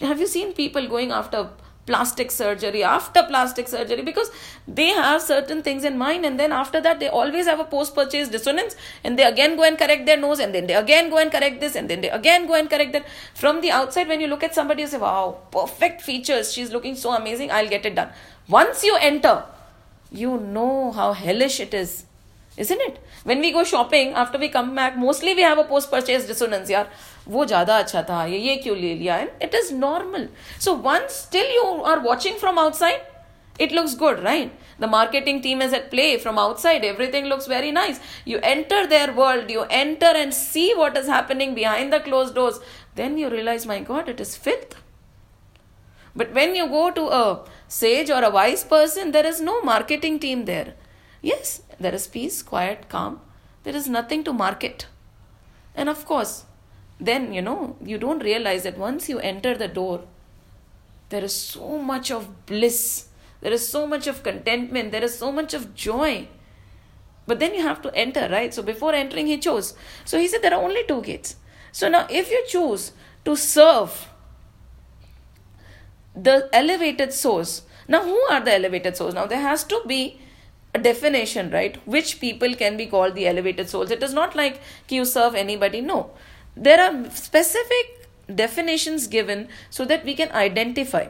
Have 0.00 0.18
you 0.18 0.26
seen 0.26 0.54
people 0.54 0.88
going 0.88 1.12
after 1.12 1.50
plastic 1.86 2.30
surgery 2.30 2.82
after 2.82 3.22
plastic 3.22 3.68
surgery? 3.68 4.02
Because 4.02 4.30
they 4.66 4.88
have 4.88 5.20
certain 5.20 5.62
things 5.62 5.84
in 5.84 5.98
mind 5.98 6.24
and 6.24 6.40
then 6.40 6.50
after 6.50 6.80
that 6.80 6.98
they 6.98 7.08
always 7.08 7.46
have 7.46 7.60
a 7.60 7.64
post 7.64 7.94
purchase 7.94 8.28
dissonance 8.28 8.74
and 9.04 9.18
they 9.18 9.24
again 9.24 9.56
go 9.56 9.62
and 9.62 9.78
correct 9.78 10.06
their 10.06 10.16
nose 10.16 10.40
and 10.40 10.54
then 10.54 10.66
they 10.66 10.74
again 10.74 11.10
go 11.10 11.18
and 11.18 11.30
correct 11.30 11.60
this 11.60 11.76
and 11.76 11.88
then 11.88 12.00
they 12.00 12.10
again 12.10 12.46
go 12.46 12.54
and 12.54 12.70
correct 12.70 12.92
that. 12.94 13.04
From 13.34 13.60
the 13.60 13.70
outside 13.70 14.08
when 14.08 14.20
you 14.20 14.26
look 14.26 14.42
at 14.42 14.54
somebody 14.54 14.82
you 14.82 14.88
say 14.88 14.98
wow 14.98 15.38
perfect 15.52 16.00
features. 16.00 16.52
She's 16.52 16.72
looking 16.72 16.96
so 16.96 17.12
amazing. 17.12 17.52
I'll 17.52 17.68
get 17.68 17.84
it 17.86 17.94
done. 17.94 18.08
Once 18.48 18.82
you 18.82 18.96
enter 18.96 19.44
you 20.10 20.38
know 20.38 20.92
how 20.92 21.12
hellish 21.12 21.60
it 21.60 21.74
is 21.74 22.06
isn't 22.57 22.81
it 22.81 22.99
when 23.23 23.39
we 23.39 23.51
go 23.51 23.63
shopping 23.63 24.13
after 24.13 24.37
we 24.37 24.49
come 24.49 24.73
back 24.75 24.97
mostly 24.97 25.35
we 25.35 25.45
have 25.49 25.59
a 25.59 25.67
post 25.73 25.91
purchase 25.91 26.25
dissonance 26.31 26.75
yaar 26.75 26.85
वो 27.33 27.45
ज़्यादा 27.45 27.77
अच्छा 27.77 28.01
था 28.03 28.23
ये 28.25 28.37
ये 28.37 28.55
क्यों 28.63 28.75
ले 28.77 28.93
लिया 28.95 29.17
and 29.17 29.29
it 29.43 29.55
is 29.55 29.73
normal 29.73 30.27
so 30.65 30.73
once 30.85 31.11
still 31.21 31.53
you 31.55 31.63
are 31.91 31.99
watching 31.99 32.37
from 32.37 32.59
outside 32.59 33.01
it 33.59 33.73
looks 33.73 33.93
good, 33.93 34.23
right? 34.23 34.51
The 34.79 34.87
marketing 34.87 35.41
team 35.41 35.61
is 35.61 35.73
at 35.73 35.91
play 35.91 36.17
from 36.17 36.39
outside. 36.39 36.85
Everything 36.85 37.25
looks 37.25 37.45
very 37.45 37.71
nice. 37.71 37.99
You 38.25 38.39
enter 38.41 38.87
their 38.87 39.11
world, 39.13 39.51
you 39.51 39.65
enter 39.69 40.11
and 40.21 40.33
see 40.33 40.73
what 40.73 40.97
is 40.97 41.07
happening 41.07 41.53
behind 41.55 41.91
the 41.91 41.99
closed 41.99 42.35
doors. 42.35 42.59
Then 42.95 43.17
you 43.17 43.29
realize, 43.29 43.65
my 43.65 43.81
God, 43.81 44.07
it 44.07 44.21
is 44.21 44.35
filth. 44.37 44.75
But 46.15 46.33
when 46.33 46.55
you 46.55 46.67
go 46.67 46.89
to 46.91 47.07
a 47.09 47.45
sage 47.67 48.09
or 48.09 48.23
a 48.23 48.29
wise 48.29 48.63
person, 48.63 49.11
there 49.11 49.25
is 49.25 49.41
no 49.41 49.61
marketing 49.61 50.19
team 50.19 50.45
there. 50.45 50.73
Yes, 51.21 51.61
there 51.78 51.94
is 51.94 52.06
peace, 52.06 52.42
quiet, 52.42 52.88
calm. 52.88 53.20
There 53.64 53.74
is 53.74 53.88
nothing 53.88 54.24
to 54.24 54.32
market. 54.32 54.86
And 55.74 55.88
of 55.88 56.04
course, 56.06 56.44
then 57.00 57.32
you 57.32 57.42
know 57.42 57.76
you 57.84 57.98
don't 57.98 58.22
realize 58.22 58.62
that 58.62 58.78
once 58.78 59.08
you 59.08 59.18
enter 59.18 59.56
the 59.56 59.68
door 59.68 60.04
there 61.08 61.24
is 61.24 61.34
so 61.34 61.78
much 61.78 62.10
of 62.10 62.46
bliss. 62.46 63.08
There 63.40 63.52
is 63.52 63.68
so 63.68 63.86
much 63.86 64.06
of 64.06 64.22
contentment. 64.22 64.90
There 64.90 65.04
is 65.04 65.18
so 65.18 65.30
much 65.30 65.52
of 65.54 65.74
joy. 65.74 66.28
But 67.26 67.40
then 67.40 67.54
you 67.54 67.62
have 67.62 67.82
to 67.82 67.94
enter 67.94 68.28
right? 68.30 68.52
So 68.52 68.62
before 68.62 68.94
entering 68.94 69.26
he 69.26 69.38
chose. 69.38 69.74
So 70.04 70.18
he 70.18 70.28
said 70.28 70.42
there 70.42 70.54
are 70.54 70.62
only 70.62 70.84
two 70.88 71.02
gates. 71.02 71.36
So 71.72 71.88
now 71.88 72.06
if 72.10 72.30
you 72.30 72.44
choose 72.48 72.92
to 73.24 73.36
serve 73.36 74.08
the 76.14 76.48
elevated 76.52 77.12
source 77.12 77.62
now 77.88 78.02
who 78.04 78.18
are 78.30 78.40
the 78.40 78.54
elevated 78.54 78.96
souls 78.96 79.14
now 79.14 79.26
there 79.26 79.40
has 79.40 79.64
to 79.64 79.82
be 79.86 80.20
a 80.74 80.78
definition 80.78 81.50
right 81.50 81.76
which 81.86 82.20
people 82.20 82.54
can 82.54 82.76
be 82.76 82.86
called 82.86 83.14
the 83.14 83.26
elevated 83.26 83.68
souls 83.68 83.90
it 83.90 84.02
is 84.02 84.12
not 84.12 84.34
like 84.34 84.60
you 84.88 85.04
serve 85.04 85.34
anybody 85.34 85.80
no 85.80 86.10
there 86.56 86.80
are 86.80 87.10
specific 87.10 88.08
definitions 88.32 89.06
given 89.06 89.48
so 89.70 89.84
that 89.84 90.04
we 90.04 90.14
can 90.14 90.30
identify. 90.32 91.08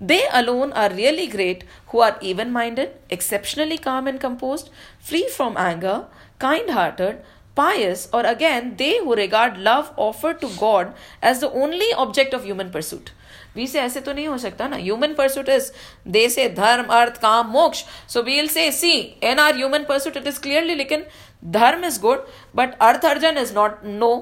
They 0.00 0.24
alone 0.32 0.72
are 0.72 0.90
really 0.90 1.26
great 1.26 1.64
who 1.88 2.00
are 2.00 2.16
even 2.22 2.52
minded, 2.52 2.96
exceptionally 3.10 3.76
calm 3.76 4.06
and 4.06 4.18
composed, 4.18 4.70
free 4.98 5.28
from 5.28 5.56
anger, 5.58 6.06
kind 6.38 6.70
hearted, 6.70 7.22
pious, 7.54 8.08
or 8.12 8.24
again, 8.24 8.76
they 8.76 8.98
who 8.98 9.14
regard 9.14 9.58
love 9.58 9.92
offered 9.96 10.40
to 10.40 10.48
God 10.58 10.94
as 11.20 11.40
the 11.40 11.50
only 11.50 11.92
object 11.92 12.32
of 12.32 12.44
human 12.44 12.70
pursuit. 12.70 13.10
We 13.56 13.66
say 13.66 13.80
ऐसे 13.80 14.00
तो 14.00 14.12
नहीं 14.12 14.26
हो 14.28 14.38
सकता 14.38 14.68
ना। 14.68 14.76
Human 14.76 15.14
pursuit 15.14 15.48
is 15.48 15.70
they 16.08 16.28
से 16.28 16.48
धर्म, 16.50 16.84
अर्थ, 16.84 17.16
काम, 17.22 17.46
moksha. 17.48 17.84
So 18.08 18.22
we'll 18.22 18.48
say 18.48 18.70
see 18.72 18.92
and 19.22 19.38
are 19.38 19.54
human 19.56 19.84
pursuit 19.88 20.16
it 20.16 20.26
is 20.26 20.40
clearly 20.40 20.74
लेकिन 20.74 21.04
dharma 21.50 21.84
is 21.84 22.00
good 22.00 22.26
but 22.56 22.78
artha 22.82 23.04
arjan 23.06 23.38
is 23.38 23.54
not 23.54 23.80
no 23.84 24.16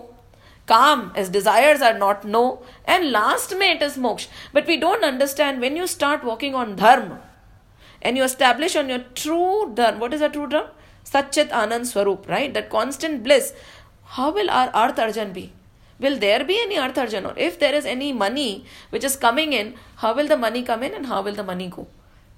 kama 0.69 1.11
is 1.19 1.31
desire 1.33 1.83
are 1.85 1.99
not 1.99 2.25
no 2.27 2.43
and 2.89 3.05
last 3.05 3.55
में 3.55 3.71
it 3.71 3.83
is 3.83 3.99
moksha. 4.01 4.29
But 4.55 4.69
we 4.69 4.77
don't 4.77 5.05
understand 5.05 5.61
when 5.61 5.77
you 5.77 5.87
start 5.87 6.25
walking 6.25 6.55
on 6.55 6.75
dharma 6.77 7.17
and 8.03 8.19
you 8.19 8.25
establish 8.25 8.77
on 8.77 8.91
your 8.91 9.05
true 9.17 9.65
dharma 9.77 9.99
what 9.99 10.15
is 10.15 10.25
a 10.25 10.29
true 10.29 10.47
dharma? 10.47 10.67
Sachit 11.07 11.53
ananda 11.55 11.85
swaroop 11.87 12.31
right 12.31 12.53
that 12.55 12.69
constant 12.71 13.23
bliss 13.23 13.53
how 14.17 14.33
will 14.33 14.51
are 14.51 14.69
artha 14.77 15.01
arjan 15.01 15.33
be 15.33 15.51
will 15.99 16.19
there 16.25 16.43
be 16.51 16.59
any 16.65 16.79
arth 16.79 17.01
arjan 17.05 17.29
or 17.31 17.35
if 17.49 17.59
there 17.63 17.75
is 17.75 17.87
any 17.95 18.13
money 18.25 18.65
which 18.91 19.05
is 19.05 19.17
coming 19.29 19.53
in 19.53 19.75
how 20.03 20.13
will 20.19 20.29
the 20.35 20.43
money 20.47 20.63
come 20.63 20.83
in 20.83 20.95
and 20.99 21.07
how 21.07 21.23
will 21.23 21.41
the 21.41 21.49
money 21.53 21.69
go 21.79 21.87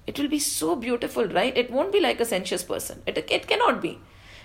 it 0.07 0.17
will 0.19 0.31
be 0.37 0.39
so 0.39 0.75
beautiful 0.85 1.27
right 1.39 1.57
it 1.63 1.71
won't 1.71 1.93
be 1.97 1.99
like 2.07 2.19
a 2.19 2.31
sensuous 2.33 2.63
person 2.63 3.03
it, 3.05 3.25
it 3.39 3.47
cannot 3.47 3.81
be 3.81 3.99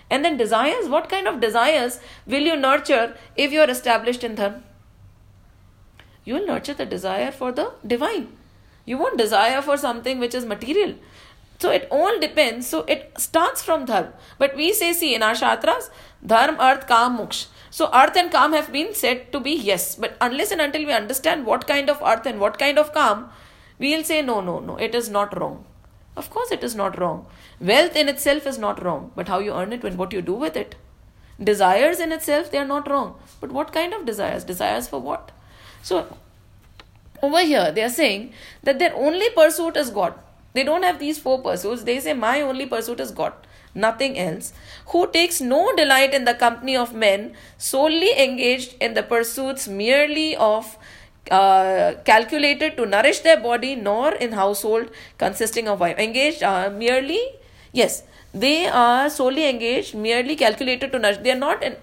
and 0.09 0.25
then 0.25 0.37
desires, 0.37 0.89
what 0.89 1.09
kind 1.09 1.27
of 1.27 1.41
desires 1.41 2.01
will 2.27 2.43
you 2.43 2.57
nurture 2.57 3.17
if 3.37 3.53
you 3.53 3.61
are 3.61 3.71
established 3.71 4.23
in 4.23 4.37
Dharma? 4.37 4.63
You 6.25 6.35
will 6.35 6.47
nurture 6.47 6.75
the 6.75 6.87
desire 6.87 7.33
for 7.33 7.53
the 7.53 7.73
divine. 7.87 8.29
You 8.85 8.99
won't 8.99 9.19
desire 9.19 9.63
for 9.63 9.77
something 9.77 10.19
which 10.19 10.35
is 10.35 10.45
material. 10.45 10.95
So 11.59 11.71
it 11.71 11.89
all 11.91 12.21
depends. 12.21 12.67
So 12.69 12.83
it 12.83 13.13
starts 13.17 13.63
from 13.63 13.85
Dharma. 13.85 14.13
But 14.39 14.57
we 14.57 14.73
say, 14.73 14.93
see, 14.93 15.15
in 15.15 15.23
our 15.23 15.35
Shastras, 15.35 15.91
Dharma, 16.25 16.59
Arth, 16.59 16.87
Kam, 16.87 17.19
Moksha. 17.19 17.47
So 17.77 17.89
Arth 17.89 18.17
and 18.17 18.31
Kam 18.31 18.55
have 18.55 18.73
been 18.73 18.95
said 18.95 19.31
to 19.33 19.39
be 19.39 19.53
yes. 19.53 19.97
But 19.97 20.17
unless 20.19 20.51
and 20.51 20.63
until 20.63 20.87
we 20.87 20.93
understand 20.93 21.45
what 21.45 21.67
kind 21.67 21.91
of 21.91 22.03
Arth 22.03 22.25
and 22.25 22.41
what 22.41 22.59
kind 22.59 22.79
of 22.79 22.95
Kam, 22.95 23.29
we 23.79 23.95
will 23.95 24.03
say, 24.03 24.23
no, 24.23 24.41
no, 24.41 24.61
no, 24.61 24.77
it 24.77 24.95
is 24.95 25.11
not 25.11 25.39
wrong. 25.39 25.67
Of 26.17 26.31
course, 26.31 26.51
it 26.51 26.65
is 26.65 26.75
not 26.75 26.99
wrong. 26.99 27.27
Wealth 27.61 27.95
in 27.95 28.09
itself 28.09 28.47
is 28.47 28.57
not 28.57 28.83
wrong, 28.83 29.13
but 29.15 29.29
how 29.29 29.41
you 29.41 29.53
earn 29.53 29.75
it 29.75 29.85
and 29.85 29.99
what 29.99 30.15
you 30.15 30.23
do 30.23 30.33
with 30.33 30.57
it. 30.57 30.75
Desires 31.39 32.01
in 32.01 32.13
itself, 32.13 32.51
they 32.51 32.57
are 32.57 32.73
not 32.73 32.89
wrong. 32.89 33.15
But 33.43 33.53
what 33.53 33.75
kind 33.75 33.93
of 33.93 34.07
desires? 34.07 34.45
Desires 34.45 34.89
for 34.89 34.99
what? 34.99 35.31
So, 35.83 36.17
over 37.21 37.41
here, 37.41 37.71
they 37.73 37.83
are 37.83 37.91
saying 37.91 38.33
that 38.63 38.79
their 38.79 38.97
only 38.97 39.29
pursuit 39.37 39.77
is 39.77 39.91
God. 39.91 40.15
They 40.55 40.65
don't 40.65 40.83
have 40.83 40.99
these 40.99 41.19
four 41.19 41.43
pursuits. 41.43 41.83
They 41.83 42.01
say, 42.01 42.15
My 42.15 42.41
only 42.41 42.65
pursuit 42.65 43.01
is 43.01 43.11
God, 43.11 43.35
nothing 43.77 44.19
else. 44.19 44.53
Who 44.87 45.07
takes 45.13 45.41
no 45.41 45.75
delight 45.77 46.15
in 46.15 46.25
the 46.25 46.35
company 46.35 46.77
of 46.77 46.95
men, 46.95 47.35
solely 47.59 48.19
engaged 48.19 48.75
in 48.81 48.95
the 48.95 49.03
pursuits 49.03 49.69
merely 49.69 50.35
of 50.37 50.77
uh, 51.31 51.95
calculated 52.05 52.77
to 52.77 52.87
nourish 52.87 53.21
their 53.21 53.41
body 53.41 53.75
nor 53.75 54.13
in 54.15 54.33
household 54.33 54.91
consisting 55.19 55.67
of 55.67 55.81
wife 55.81 55.99
engaged 55.99 56.43
uh, 56.43 56.71
merely 56.71 57.21
yes 57.73 58.05
they 58.33 58.69
are 58.69 59.11
solely 59.11 59.49
engaged 59.49 59.93
merely 59.93 60.37
calculated 60.37 60.93
to 60.93 61.01
nourish 61.01 61.19
they 61.19 61.33
are 61.33 61.43
not 61.49 61.65
in, 61.65 61.75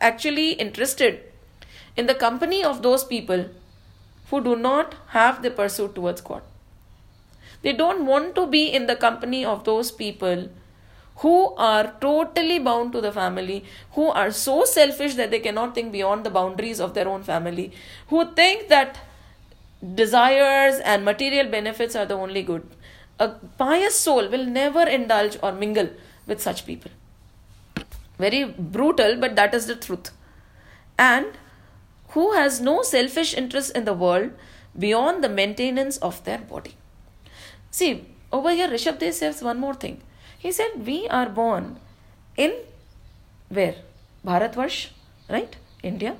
actually 0.00 0.52
interested 0.52 1.20
in 1.96 2.06
the 2.06 2.14
company 2.14 2.64
of 2.64 2.82
those 2.82 3.04
people 3.04 3.44
who 4.30 4.42
do 4.42 4.56
not 4.56 4.96
have 5.08 5.40
the 5.42 5.50
pursuit 5.50 5.94
towards 5.94 6.20
god 6.20 6.42
they 7.62 7.72
don't 7.72 8.06
want 8.06 8.34
to 8.34 8.46
be 8.46 8.64
in 8.66 8.86
the 8.86 8.96
company 8.96 9.44
of 9.44 9.64
those 9.64 9.92
people 9.92 10.48
who 11.20 11.54
are 11.56 11.92
totally 12.00 12.58
bound 12.58 12.92
to 12.92 13.00
the 13.00 13.12
family, 13.12 13.64
who 13.92 14.08
are 14.08 14.30
so 14.30 14.64
selfish 14.64 15.14
that 15.14 15.30
they 15.30 15.40
cannot 15.40 15.74
think 15.74 15.92
beyond 15.92 16.24
the 16.24 16.30
boundaries 16.30 16.80
of 16.80 16.94
their 16.94 17.08
own 17.08 17.22
family, 17.22 17.72
who 18.08 18.24
think 18.34 18.68
that 18.68 18.98
desires 19.94 20.80
and 20.80 21.04
material 21.04 21.50
benefits 21.50 21.94
are 21.94 22.06
the 22.06 22.14
only 22.14 22.42
good. 22.42 22.66
A 23.18 23.28
pious 23.58 24.00
soul 24.00 24.28
will 24.28 24.46
never 24.46 24.82
indulge 24.82 25.36
or 25.42 25.52
mingle 25.52 25.90
with 26.26 26.40
such 26.40 26.64
people. 26.64 26.90
Very 28.18 28.44
brutal, 28.44 29.16
but 29.16 29.36
that 29.36 29.54
is 29.54 29.66
the 29.66 29.76
truth. 29.76 30.10
And 30.98 31.26
who 32.08 32.32
has 32.32 32.60
no 32.60 32.82
selfish 32.82 33.34
interest 33.34 33.76
in 33.76 33.84
the 33.84 33.94
world 33.94 34.30
beyond 34.78 35.22
the 35.22 35.28
maintenance 35.28 35.98
of 35.98 36.24
their 36.24 36.38
body. 36.38 36.76
See, 37.70 38.06
over 38.32 38.52
here, 38.52 38.68
Rishabdev 38.68 39.12
says 39.12 39.42
one 39.42 39.58
more 39.58 39.74
thing 39.74 40.00
he 40.40 40.50
said, 40.50 40.86
We 40.86 41.06
are 41.08 41.28
born 41.28 41.78
in 42.34 42.52
where? 43.50 43.76
Bharatvarsh, 44.26 44.88
right? 45.28 45.54
India. 45.82 46.16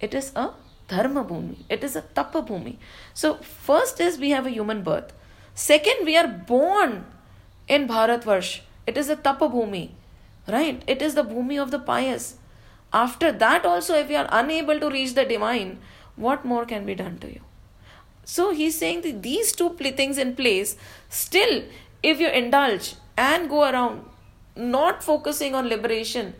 It 0.00 0.14
is 0.14 0.30
a 0.36 0.50
dharma 0.86 1.24
bhumi. 1.24 1.56
It 1.68 1.82
is 1.82 1.96
a 1.96 2.02
tapa 2.02 2.42
bhumi. 2.42 2.76
So, 3.14 3.34
first 3.34 4.00
is 4.00 4.18
we 4.18 4.30
have 4.30 4.46
a 4.46 4.50
human 4.50 4.82
birth. 4.82 5.12
Second, 5.54 6.04
we 6.04 6.16
are 6.16 6.28
born 6.28 7.04
in 7.66 7.88
Bharatvarsh. 7.88 8.60
It 8.86 8.96
is 8.96 9.08
a 9.08 9.16
tapa 9.16 9.48
bhumi, 9.48 9.90
right? 10.46 10.80
It 10.86 11.02
is 11.02 11.16
the 11.16 11.24
bhumi 11.24 11.60
of 11.60 11.72
the 11.72 11.80
pious. 11.80 12.36
After 12.92 13.32
that, 13.32 13.66
also, 13.66 13.96
if 13.96 14.08
we 14.08 14.14
are 14.14 14.28
unable 14.30 14.78
to 14.78 14.88
reach 14.88 15.14
the 15.14 15.24
divine, 15.24 15.78
what 16.14 16.44
more 16.44 16.64
can 16.64 16.86
be 16.86 16.94
done 16.94 17.18
to 17.18 17.32
you? 17.34 17.40
So, 18.24 18.52
he's 18.52 18.78
saying 18.78 19.02
that 19.02 19.22
these 19.22 19.50
two 19.50 19.70
things 19.70 20.16
in 20.16 20.36
place, 20.36 20.76
still, 21.08 21.64
if 22.04 22.20
you 22.20 22.28
indulge 22.28 22.94
and 23.18 23.50
go 23.50 23.62
around 23.68 24.04
not 24.56 25.02
focusing 25.02 25.54
on 25.54 25.68
liberation, 25.68 26.34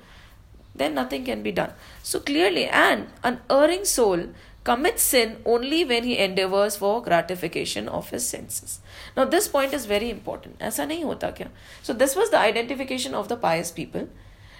then 0.75 0.95
nothing 0.95 1.25
can 1.25 1.43
be 1.43 1.53
done. 1.53 1.73
So 2.03 2.21
clearly, 2.21 2.67
an 2.67 3.09
unerring 3.25 3.85
soul 3.85 4.29
commits 4.63 5.03
sin 5.03 5.39
only 5.45 5.85
when 5.85 6.05
he 6.05 6.19
endeavors 6.19 6.77
for 6.77 7.03
gratification 7.03 7.89
of 7.89 8.11
his 8.11 8.29
senses. 8.29 8.81
Now, 9.17 9.25
this 9.25 9.49
point 9.49 9.73
is 9.73 9.87
very 9.87 10.11
important. 10.11 10.63
So, 10.73 11.93
this 11.95 12.15
was 12.15 12.31
the 12.31 12.39
identification 12.39 13.15
of 13.15 13.29
the 13.29 13.37
pious 13.37 13.73
people. 13.73 14.09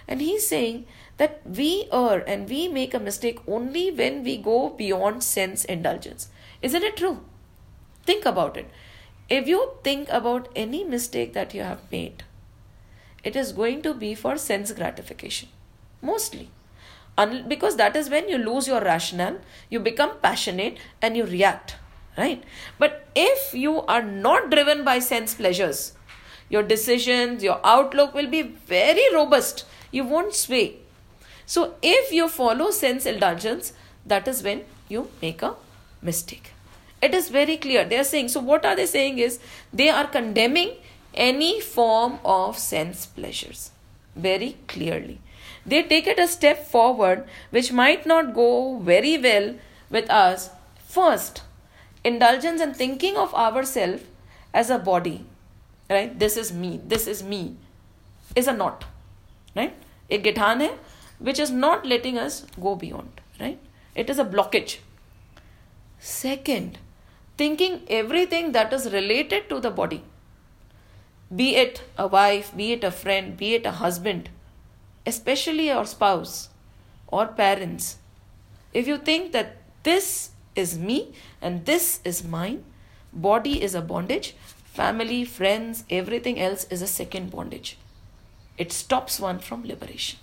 And 0.09 0.23
he's 0.23 0.49
saying 0.49 0.87
that 1.19 1.43
we 1.45 1.87
err 1.93 2.25
and 2.27 2.49
we 2.49 2.67
make 2.69 2.95
a 2.95 2.99
mistake 2.99 3.41
only 3.47 3.91
when 3.91 4.25
we 4.25 4.39
go 4.39 4.71
beyond 4.71 5.23
sense 5.23 5.65
indulgence. 5.65 6.29
Isn't 6.63 6.83
it 6.83 6.97
true? 6.97 7.21
Think 8.05 8.25
about 8.25 8.57
it. 8.57 8.71
If 9.29 9.47
you 9.47 9.73
think 9.85 10.09
about 10.09 10.49
any 10.57 10.85
mistake 10.85 11.35
that 11.35 11.53
you 11.53 11.63
have 11.63 11.81
made, 11.93 12.25
it 13.23 13.37
is 13.37 13.53
going 13.53 13.83
to 13.83 13.93
be 13.93 14.15
for 14.15 14.39
sense 14.39 14.73
gratification, 14.73 15.51
mostly. 16.01 16.51
Un- 17.19 17.47
because 17.49 17.77
that 17.77 17.95
is 17.97 18.09
when 18.09 18.29
you 18.29 18.39
lose 18.39 18.67
your 18.67 18.81
rationale, 18.81 19.39
you 19.69 19.81
become 19.81 20.19
passionate, 20.23 20.79
and 21.03 21.17
you 21.17 21.25
react, 21.27 21.77
right? 22.17 22.43
But 22.79 23.07
if 23.15 23.53
you 23.53 23.83
are 23.83 24.03
not 24.03 24.51
driven 24.51 24.85
by 24.85 25.01
sense 25.01 25.35
pleasures, 25.35 25.93
your 26.49 26.63
decisions, 26.63 27.43
your 27.43 27.61
outlook 27.65 28.15
will 28.15 28.29
be 28.29 28.43
very 28.43 29.13
robust. 29.13 29.67
You 29.91 30.05
won't 30.05 30.35
sway. 30.35 30.77
So, 31.45 31.75
if 31.83 32.13
you 32.13 32.29
follow 32.29 32.71
sense 32.71 33.05
indulgence, 33.05 33.73
that 34.07 34.27
is 34.27 34.43
when 34.43 34.65
you 34.89 35.11
make 35.21 35.43
a 35.43 35.55
mistake. 36.01 36.53
It 37.01 37.15
is 37.15 37.29
very 37.29 37.57
clear. 37.57 37.85
They 37.85 37.99
are 37.99 38.05
saying, 38.05 38.29
so 38.29 38.41
what 38.41 38.65
are 38.65 38.75
they 38.75 38.87
saying 38.87 39.19
is 39.19 39.39
they 39.73 39.89
are 39.89 40.07
condemning 40.07 40.73
any 41.15 41.61
form 41.61 42.19
of 42.25 42.59
sense 42.59 43.07
pleasures 43.07 43.71
very 44.17 44.57
clearly. 44.67 45.21
They 45.65 45.83
take 45.83 46.07
it 46.07 46.19
a 46.19 46.27
step 46.27 46.67
forward 46.67 47.25
which 47.51 47.73
might 47.73 48.07
not 48.07 48.35
go 48.35 48.79
very 48.79 49.19
well 49.19 49.55
with 49.91 50.11
us. 50.11 50.51
First, 50.85 51.43
indulgence 52.03 52.61
and 52.61 52.75
thinking 52.75 53.17
of 53.17 53.35
ourselves 53.35 54.03
as 54.53 54.71
a 54.71 54.79
body, 54.79 55.25
right? 55.91 56.19
This 56.19 56.37
is 56.37 56.53
me, 56.53 56.81
this 56.85 57.07
is 57.07 57.23
me, 57.23 57.57
is 58.35 58.49
a 58.49 58.53
knot, 58.53 58.85
right? 59.55 59.75
A 60.11 60.19
githan 60.19 60.73
which 61.19 61.39
is 61.39 61.51
not 61.51 61.87
letting 61.87 62.17
us 62.17 62.47
go 62.61 62.75
beyond, 62.75 63.21
right? 63.39 63.59
It 63.95 64.09
is 64.09 64.19
a 64.19 64.25
blockage. 64.25 64.79
Second, 65.99 66.79
thinking 67.39 67.81
everything 67.89 68.53
that 68.53 68.73
is 68.73 68.93
related 68.93 69.49
to 69.49 69.61
the 69.61 69.71
body 69.71 70.03
be 71.35 71.57
it 71.57 71.83
a 71.99 72.07
wife, 72.07 72.57
be 72.57 72.73
it 72.73 72.85
a 72.85 72.91
friend, 72.91 73.37
be 73.37 73.55
it 73.55 73.67
a 73.67 73.73
husband, 73.73 74.31
especially 75.05 75.67
your 75.67 75.85
spouse 75.85 76.49
or 77.07 77.27
parents. 77.27 77.99
If 78.73 78.87
you 78.87 78.97
think 78.97 79.33
that 79.33 79.57
this 79.83 80.31
is 80.57 80.79
me 80.79 81.13
and 81.43 81.67
this 81.67 82.01
is 82.05 82.25
mine, 82.25 82.65
body 83.13 83.63
is 83.63 83.75
a 83.75 83.83
bondage, 83.83 84.35
family, 84.65 85.25
friends, 85.25 85.85
everything 85.91 86.41
else 86.41 86.67
is 86.71 86.83
a 86.83 86.87
second 86.87 87.31
bondage. 87.31 87.77
It 88.57 88.73
stops 88.73 89.21
one 89.21 89.39
from 89.39 89.65
liberation. 89.65 90.19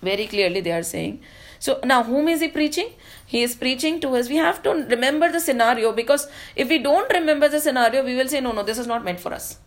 Very 0.00 0.26
clearly, 0.26 0.60
they 0.60 0.72
are 0.72 0.82
saying 0.82 1.20
so 1.60 1.78
now, 1.84 2.02
whom 2.02 2.26
is 2.26 2.40
he 2.40 2.48
preaching? 2.48 2.88
He 3.26 3.42
is 3.42 3.54
preaching 3.54 4.00
to 4.00 4.16
us. 4.16 4.30
We 4.30 4.36
have 4.36 4.62
to 4.62 4.70
remember 4.70 5.30
the 5.30 5.40
scenario 5.40 5.92
because 5.92 6.26
if 6.56 6.70
we 6.70 6.78
don't 6.78 7.12
remember 7.12 7.48
the 7.50 7.60
scenario, 7.60 8.02
we 8.02 8.16
will 8.16 8.28
say, 8.28 8.40
no, 8.40 8.52
no, 8.52 8.62
this 8.62 8.78
is 8.78 8.86
not 8.86 9.04
meant 9.04 9.20
for 9.20 9.34
us. 9.34 9.58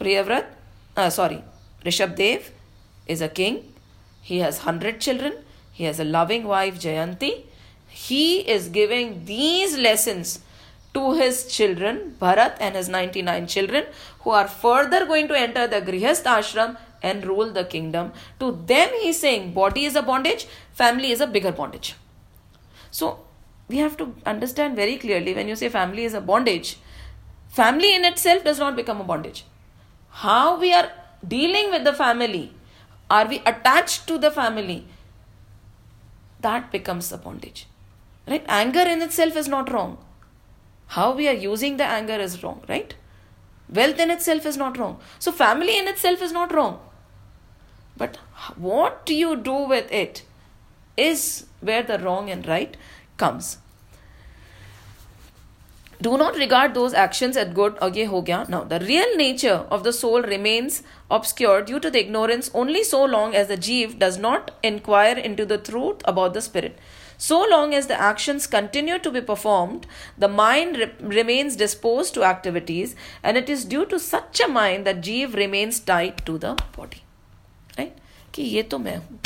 Priyavrat, 0.00 0.46
uh, 0.96 1.10
sorry, 1.10 1.44
Rishabdev 1.84 2.48
is 3.06 3.20
a 3.20 3.28
king. 3.28 3.74
He 4.22 4.38
has 4.38 4.58
hundred 4.60 5.02
children. 5.02 5.34
He 5.70 5.84
has 5.84 6.00
a 6.00 6.04
loving 6.04 6.44
wife, 6.44 6.80
Jayanti. 6.80 7.44
he 7.88 8.40
is 8.54 8.68
giving 8.68 9.26
these 9.26 9.76
lessons 9.76 10.40
to 10.94 11.12
his 11.12 11.46
children, 11.54 12.16
Bharat 12.20 12.56
and 12.58 12.74
his 12.74 12.88
99 12.88 13.46
children, 13.46 13.84
who 14.20 14.30
are 14.30 14.48
further 14.48 15.04
going 15.04 15.28
to 15.28 15.38
enter 15.38 15.66
the 15.66 15.80
Grihast 15.82 16.24
ashram 16.24 16.76
and 17.02 17.26
rule 17.26 17.52
the 17.52 17.64
kingdom. 17.64 18.12
To 18.40 18.52
them, 18.66 18.90
he 19.00 19.08
is 19.08 19.20
saying 19.20 19.52
body 19.52 19.84
is 19.84 19.96
a 19.96 20.02
bondage, 20.02 20.46
family 20.72 21.10
is 21.10 21.20
a 21.20 21.26
bigger 21.26 21.52
bondage. 21.52 21.94
So, 22.90 23.20
we 23.68 23.78
have 23.78 23.96
to 23.96 24.14
understand 24.26 24.76
very 24.76 24.98
clearly 24.98 25.34
when 25.34 25.48
you 25.48 25.56
say 25.56 25.68
family 25.68 26.04
is 26.04 26.14
a 26.14 26.20
bondage, 26.20 26.78
family 27.48 27.94
in 27.94 28.04
itself 28.04 28.44
does 28.44 28.58
not 28.58 28.76
become 28.76 29.00
a 29.00 29.04
bondage. 29.04 29.44
How 30.10 30.58
we 30.58 30.72
are 30.72 30.90
dealing 31.26 31.70
with 31.70 31.84
the 31.84 31.92
family, 31.92 32.52
are 33.10 33.26
we 33.26 33.38
attached 33.46 34.06
to 34.08 34.18
the 34.18 34.30
family? 34.30 34.86
That 36.40 36.70
becomes 36.70 37.08
the 37.08 37.18
bondage. 37.18 37.66
Right? 38.26 38.44
Anger 38.46 38.80
in 38.80 39.02
itself 39.02 39.36
is 39.36 39.48
not 39.48 39.72
wrong. 39.72 39.98
How 40.88 41.12
we 41.12 41.28
are 41.28 41.34
using 41.34 41.76
the 41.78 41.84
anger 41.84 42.14
is 42.14 42.42
wrong, 42.42 42.62
right? 42.68 42.94
Wealth 43.68 43.98
in 43.98 44.10
itself 44.10 44.44
is 44.44 44.56
not 44.56 44.76
wrong. 44.76 45.00
So, 45.18 45.32
family 45.32 45.78
in 45.78 45.88
itself 45.88 46.20
is 46.20 46.32
not 46.32 46.52
wrong. 46.52 46.80
But 47.96 48.16
what 48.56 49.06
do 49.06 49.14
you 49.14 49.36
do 49.36 49.54
with 49.54 49.90
it 49.92 50.22
is 50.96 51.46
where 51.60 51.82
the 51.82 51.98
wrong 51.98 52.30
and 52.30 52.46
right 52.46 52.76
comes. 53.16 53.58
Do 56.00 56.18
not 56.18 56.34
regard 56.34 56.74
those 56.74 56.94
actions 56.94 57.36
as 57.36 57.54
good. 57.54 57.78
Okay, 57.80 58.04
ho. 58.04 58.22
Now, 58.48 58.64
the 58.64 58.80
real 58.80 59.16
nature 59.16 59.66
of 59.70 59.84
the 59.84 59.92
soul 59.92 60.22
remains 60.22 60.82
obscure 61.08 61.62
due 61.62 61.78
to 61.78 61.90
the 61.90 62.00
ignorance 62.00 62.50
only 62.54 62.82
so 62.82 63.04
long 63.04 63.36
as 63.36 63.46
the 63.46 63.56
jeev 63.56 64.00
does 64.00 64.18
not 64.18 64.50
inquire 64.64 65.16
into 65.16 65.46
the 65.46 65.58
truth 65.58 66.02
about 66.04 66.34
the 66.34 66.42
spirit. 66.42 66.76
So 67.18 67.46
long 67.48 67.72
as 67.72 67.86
the 67.86 68.00
actions 68.00 68.48
continue 68.48 68.98
to 68.98 69.12
be 69.12 69.20
performed, 69.20 69.86
the 70.18 70.26
mind 70.26 70.76
re- 70.76 70.90
remains 70.98 71.54
disposed 71.54 72.14
to 72.14 72.24
activities, 72.24 72.96
and 73.22 73.36
it 73.36 73.48
is 73.48 73.64
due 73.64 73.86
to 73.86 74.00
such 74.00 74.40
a 74.40 74.48
mind 74.48 74.84
that 74.88 75.02
jeev 75.02 75.36
remains 75.36 75.78
tied 75.78 76.26
to 76.26 76.36
the 76.36 76.58
body. 76.76 77.01
कि 78.34 78.42
ये 78.42 78.62
तो 78.62 78.78
मैं 78.78 78.96
हूँ। 78.96 79.20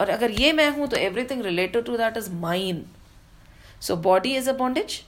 और 0.00 0.10
अगर 0.10 0.30
ये 0.40 0.52
मैं 0.52 0.68
हूँ 0.70 0.86
तो 0.88 0.96
everything 0.96 1.42
related 1.44 1.84
to 1.84 1.96
that 1.96 2.16
is 2.16 2.30
mine 2.32 2.84
so 3.82 3.96
body 4.08 4.34
is 4.36 4.48
a 4.50 4.52
bondage 4.56 5.00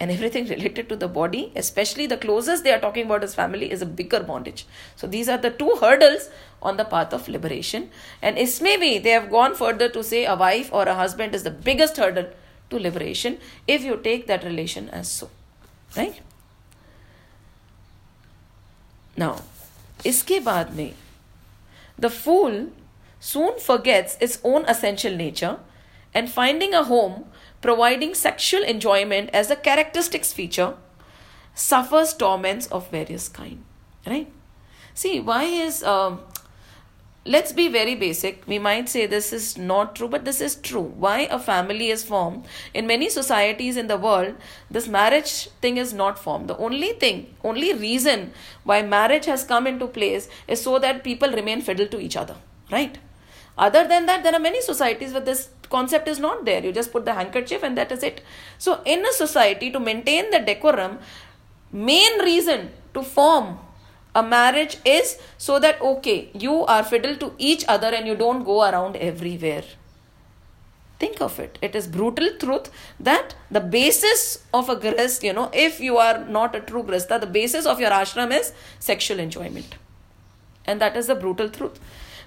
and 0.00 0.10
everything 0.10 0.48
related 0.48 0.88
to 0.88 0.96
the 0.96 1.04
body 1.14 1.46
especially 1.56 2.06
the 2.06 2.18
closest 2.20 2.64
they 2.64 2.70
are 2.70 2.78
talking 2.78 3.06
about 3.06 3.24
is 3.24 3.34
family 3.36 3.66
is 3.66 3.84
a 3.84 3.86
bigger 3.96 4.22
bondage 4.22 4.64
so 5.00 5.06
these 5.06 5.30
are 5.30 5.40
the 5.40 5.54
two 5.58 5.74
hurdles 5.82 6.28
on 6.62 6.76
the 6.76 6.86
path 6.90 7.14
of 7.14 7.30
liberation 7.30 7.84
and 8.24 8.38
इसमें 8.38 8.78
भी 8.80 8.98
they 8.98 9.12
have 9.12 9.26
gone 9.28 9.54
further 9.54 9.88
to 9.88 10.02
say 10.02 10.24
a 10.24 10.34
wife 10.36 10.72
और 10.72 10.88
a 10.88 10.94
husband 11.02 11.34
is 11.34 11.48
the 11.48 11.52
biggest 11.64 12.00
hurdle 12.00 12.26
to 12.70 12.78
liberation 12.78 13.36
if 13.68 13.82
you 13.82 13.94
take 14.04 14.26
that 14.28 14.44
relation 14.44 14.88
as 14.94 15.04
so 15.06 15.30
right 15.96 16.20
now 19.18 19.38
इसके 20.06 20.40
बाद 20.40 20.74
में 20.74 20.92
the 22.02 22.10
fool 22.10 22.70
soon 23.20 23.58
forgets 23.58 24.18
its 24.20 24.38
own 24.44 24.64
essential 24.66 25.14
nature 25.16 25.58
and 26.12 26.28
finding 26.28 26.74
a 26.74 26.84
home 26.84 27.24
providing 27.60 28.12
sexual 28.14 28.62
enjoyment 28.64 29.30
as 29.32 29.50
a 29.50 29.56
characteristics 29.56 30.32
feature, 30.32 30.74
suffers 31.54 32.12
torments 32.12 32.66
of 32.66 32.90
various 32.90 33.28
kind. 33.28 33.64
Right? 34.04 34.30
See, 34.94 35.20
why 35.20 35.44
is 35.44 35.84
um, 35.84 36.20
let's 37.24 37.52
be 37.52 37.68
very 37.68 37.94
basic. 37.94 38.42
We 38.46 38.58
might 38.58 38.88
say 38.88 39.06
this 39.06 39.32
is 39.32 39.56
not 39.56 39.94
true, 39.96 40.08
but 40.08 40.24
this 40.24 40.40
is 40.40 40.56
true. 40.56 40.82
Why 40.82 41.20
a 41.30 41.38
family 41.38 41.90
is 41.90 42.02
formed 42.02 42.46
in 42.74 42.86
many 42.86 43.08
societies 43.08 43.76
in 43.76 43.86
the 43.86 43.96
world, 43.96 44.34
this 44.70 44.88
marriage 44.88 45.48
thing 45.60 45.76
is 45.76 45.92
not 45.92 46.18
formed. 46.18 46.48
The 46.48 46.56
only 46.56 46.92
thing, 46.94 47.34
only 47.44 47.72
reason 47.74 48.32
why 48.64 48.82
marriage 48.82 49.26
has 49.26 49.44
come 49.44 49.66
into 49.66 49.86
place 49.86 50.28
is 50.48 50.62
so 50.62 50.78
that 50.78 51.04
people 51.04 51.30
remain 51.30 51.60
fiddle 51.60 51.86
to 51.88 52.00
each 52.00 52.16
other, 52.16 52.36
right? 52.70 52.98
Other 53.56 53.86
than 53.86 54.06
that, 54.06 54.22
there 54.22 54.34
are 54.34 54.40
many 54.40 54.60
societies 54.60 55.12
where 55.12 55.20
this 55.20 55.50
concept 55.68 56.08
is 56.08 56.18
not 56.18 56.44
there. 56.44 56.64
You 56.64 56.72
just 56.72 56.90
put 56.90 57.04
the 57.04 57.14
handkerchief 57.14 57.62
and 57.62 57.76
that 57.76 57.92
is 57.92 58.02
it. 58.02 58.22
So, 58.58 58.80
in 58.84 59.04
a 59.04 59.12
society, 59.12 59.70
to 59.70 59.78
maintain 59.78 60.30
the 60.30 60.40
decorum, 60.40 60.98
main 61.70 62.18
reason 62.20 62.70
to 62.94 63.02
form 63.02 63.58
a 64.14 64.22
marriage 64.22 64.76
is 64.84 65.18
so 65.38 65.58
that 65.58 65.80
okay, 65.80 66.30
you 66.34 66.64
are 66.64 66.82
fiddle 66.84 67.16
to 67.16 67.32
each 67.38 67.64
other 67.66 67.88
and 67.88 68.06
you 68.06 68.14
don't 68.14 68.44
go 68.44 68.62
around 68.62 68.96
everywhere. 68.96 69.64
Think 70.98 71.20
of 71.20 71.40
it. 71.40 71.58
It 71.60 71.74
is 71.74 71.88
brutal 71.88 72.30
truth 72.38 72.70
that 73.00 73.34
the 73.50 73.60
basis 73.60 74.44
of 74.54 74.68
a 74.68 74.76
grihast, 74.76 75.24
you 75.24 75.32
know, 75.32 75.50
if 75.52 75.80
you 75.80 75.96
are 75.96 76.24
not 76.24 76.54
a 76.54 76.60
true 76.60 76.84
grihasta, 76.84 77.20
the 77.20 77.26
basis 77.26 77.66
of 77.66 77.80
your 77.80 77.90
ashram 77.90 78.38
is 78.38 78.52
sexual 78.78 79.18
enjoyment. 79.18 79.74
And 80.64 80.80
that 80.80 80.96
is 80.96 81.08
the 81.08 81.16
brutal 81.16 81.48
truth. 81.48 81.80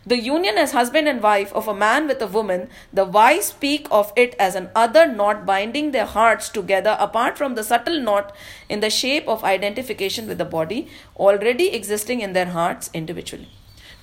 The 0.06 0.18
union 0.18 0.56
as 0.56 0.72
husband 0.72 1.08
and 1.08 1.22
wife 1.22 1.52
of 1.52 1.68
a 1.68 1.74
man 1.74 2.06
with 2.06 2.22
a 2.22 2.26
woman, 2.26 2.68
the 2.92 3.04
wise 3.04 3.46
speak 3.46 3.86
of 3.90 4.12
it 4.16 4.34
as 4.38 4.54
an 4.54 4.68
other 4.74 5.06
knot 5.06 5.44
binding 5.46 5.92
their 5.92 6.06
hearts 6.06 6.48
together 6.48 6.96
apart 6.98 7.36
from 7.36 7.54
the 7.54 7.64
subtle 7.64 8.00
knot 8.00 8.34
in 8.68 8.80
the 8.80 8.90
shape 8.90 9.28
of 9.28 9.44
identification 9.44 10.26
with 10.26 10.38
the 10.38 10.50
body 10.56 10.88
already 11.16 11.70
existing 11.80 12.20
in 12.20 12.32
their 12.32 12.52
hearts 12.58 12.90
individually. 12.94 13.48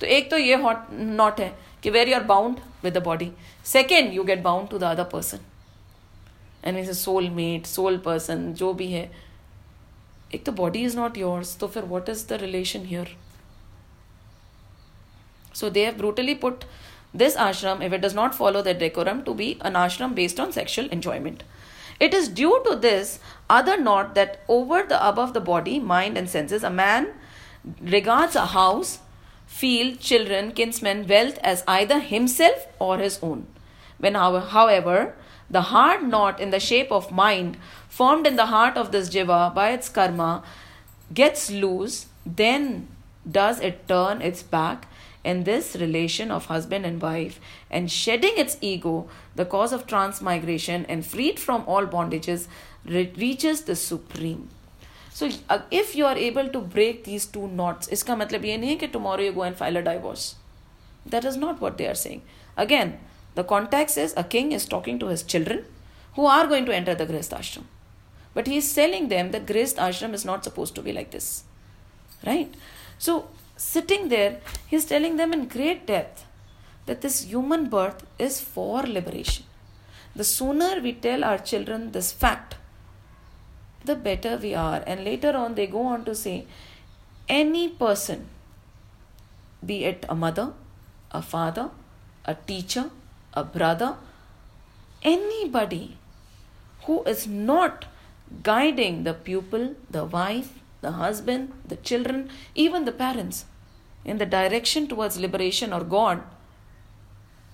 तो 0.00 0.06
एक 0.06 0.30
तो 0.30 0.38
ये 0.38 0.54
hot 0.62 0.90
not 0.92 1.40
है 1.40 1.52
कि 1.82 1.90
where 1.90 2.08
you 2.08 2.14
are 2.14 2.22
bound 2.24 2.58
with 2.82 2.96
the 2.96 3.02
body 3.04 3.30
second 3.66 4.12
you 4.14 4.24
get 4.24 4.42
bound 4.42 4.68
to 4.70 4.78
the 4.78 4.84
other 4.84 5.04
person 5.12 5.38
and 6.64 6.76
means 6.76 7.04
soul 7.04 7.28
met 7.30 7.66
soul 7.66 7.96
person 8.04 8.52
जो 8.60 8.72
भी 8.72 8.90
है 8.92 9.10
एक 10.34 10.44
तो 10.46 10.52
बॉडी 10.52 10.84
इज 10.84 10.96
नॉट 10.96 11.18
योर्स 11.18 11.56
तो 11.60 11.66
फिर 11.74 11.84
what 11.94 12.08
is 12.08 12.26
the 12.28 12.38
relation 12.42 12.84
here 12.86 13.16
so 15.53 15.69
they 15.69 15.83
have 15.83 15.97
brutally 15.97 16.35
put 16.35 16.65
this 17.13 17.35
ashram, 17.35 17.83
if 17.83 17.93
it 17.93 18.01
does 18.01 18.13
not 18.13 18.33
follow 18.35 18.61
the 18.61 18.73
decorum, 18.73 19.23
to 19.23 19.33
be 19.33 19.57
an 19.61 19.73
ashram 19.73 20.15
based 20.15 20.39
on 20.39 20.51
sexual 20.51 20.87
enjoyment. 20.87 21.43
It 21.99 22.13
is 22.13 22.27
due 22.27 22.61
to 22.65 22.75
this 22.75 23.19
other 23.49 23.79
knot 23.79 24.15
that 24.15 24.41
over 24.47 24.83
the 24.83 25.07
above 25.07 25.33
the 25.33 25.39
body, 25.39 25.79
mind, 25.79 26.17
and 26.17 26.29
senses, 26.29 26.63
a 26.63 26.71
man 26.71 27.13
regards 27.79 28.35
a 28.35 28.47
house, 28.47 28.99
field, 29.45 29.99
children, 29.99 30.51
kinsmen, 30.51 31.07
wealth 31.07 31.37
as 31.43 31.63
either 31.67 31.99
himself 31.99 32.65
or 32.79 32.97
his 32.97 33.19
own. 33.21 33.45
When, 33.99 34.15
however, 34.15 35.15
the 35.49 35.61
hard 35.61 36.03
knot 36.03 36.39
in 36.39 36.49
the 36.49 36.59
shape 36.59 36.91
of 36.91 37.11
mind 37.11 37.57
formed 37.87 38.25
in 38.25 38.35
the 38.35 38.47
heart 38.47 38.75
of 38.75 38.91
this 38.91 39.09
jiva 39.09 39.53
by 39.53 39.69
its 39.69 39.87
karma 39.87 40.43
gets 41.13 41.51
loose, 41.51 42.07
then 42.25 42.87
does 43.29 43.59
it 43.59 43.87
turn 43.87 44.21
its 44.21 44.41
back 44.41 44.87
in 45.23 45.43
this 45.45 45.75
relation 45.75 46.31
of 46.31 46.45
husband 46.45 46.85
and 46.85 47.01
wife 47.01 47.39
and 47.71 47.89
shedding 47.89 48.33
its 48.37 48.57
ego, 48.61 49.07
the 49.35 49.45
cause 49.45 49.71
of 49.71 49.87
transmigration 49.87 50.85
and 50.87 51.05
freed 51.05 51.39
from 51.39 51.63
all 51.65 51.85
bondages, 51.85 52.47
re- 52.85 53.13
reaches 53.17 53.61
the 53.61 53.75
supreme. 53.75 54.49
So, 55.11 55.29
uh, 55.49 55.59
if 55.69 55.95
you 55.95 56.05
are 56.05 56.17
able 56.17 56.49
to 56.49 56.59
break 56.59 57.03
these 57.03 57.25
two 57.25 57.47
knots, 57.47 57.87
nahi 57.87 58.79
hai 58.81 58.87
tomorrow 58.87 59.21
you 59.21 59.31
go 59.31 59.43
and 59.43 59.55
file 59.55 59.77
a 59.77 59.81
divorce. 59.81 60.35
That 61.05 61.23
is 61.23 61.37
not 61.37 61.61
what 61.61 61.77
they 61.77 61.87
are 61.87 61.95
saying. 61.95 62.23
Again, 62.57 62.99
the 63.35 63.43
context 63.43 63.97
is 63.97 64.13
a 64.17 64.23
king 64.23 64.51
is 64.51 64.65
talking 64.65 64.99
to 64.99 65.07
his 65.07 65.23
children 65.23 65.65
who 66.15 66.25
are 66.25 66.47
going 66.47 66.65
to 66.65 66.75
enter 66.75 66.95
the 66.95 67.05
Grihast 67.05 67.37
ashram. 67.37 67.63
But 68.33 68.47
he 68.47 68.57
is 68.57 68.73
telling 68.73 69.09
them 69.09 69.31
that 69.31 69.45
Grihast 69.45 69.75
ashram 69.75 70.13
is 70.13 70.25
not 70.25 70.43
supposed 70.43 70.75
to 70.75 70.81
be 70.81 70.91
like 70.91 71.11
this. 71.11 71.43
Right? 72.25 72.53
So, 72.97 73.27
sitting 73.55 74.09
there, 74.09 74.39
he's 74.67 74.85
telling 74.85 75.17
them 75.17 75.33
in 75.33 75.47
great 75.47 75.85
depth 75.87 76.25
that 76.85 77.01
this 77.01 77.23
human 77.23 77.69
birth 77.69 78.05
is 78.19 78.41
for 78.41 78.83
liberation. 78.83 79.45
The 80.15 80.23
sooner 80.23 80.79
we 80.81 80.93
tell 80.93 81.23
our 81.23 81.37
children 81.37 81.91
this 81.91 82.11
fact, 82.11 82.55
the 83.85 83.95
better 83.95 84.37
we 84.37 84.53
are. 84.53 84.83
And 84.85 85.03
later 85.03 85.35
on, 85.35 85.55
they 85.55 85.67
go 85.67 85.87
on 85.87 86.05
to 86.05 86.15
say 86.15 86.45
any 87.27 87.69
person, 87.69 88.27
be 89.65 89.85
it 89.85 90.05
a 90.09 90.15
mother, 90.15 90.53
a 91.11 91.21
father, 91.21 91.69
a 92.25 92.35
teacher, 92.35 92.89
a 93.33 93.43
brother, 93.43 93.95
anybody 95.01 95.97
who 96.83 97.03
is 97.03 97.27
not 97.27 97.85
guiding 98.41 99.03
the 99.03 99.13
pupil, 99.13 99.75
the 99.89 100.03
wife, 100.03 100.59
the 100.83 100.91
husband, 100.91 101.51
the 101.67 101.77
children, 101.77 102.29
even 102.53 102.85
the 102.85 102.91
parents 102.91 103.45
in 104.05 104.17
the 104.19 104.25
direction 104.25 104.87
towards 104.87 105.19
liberation 105.19 105.73
or 105.73 105.83
God 105.83 106.21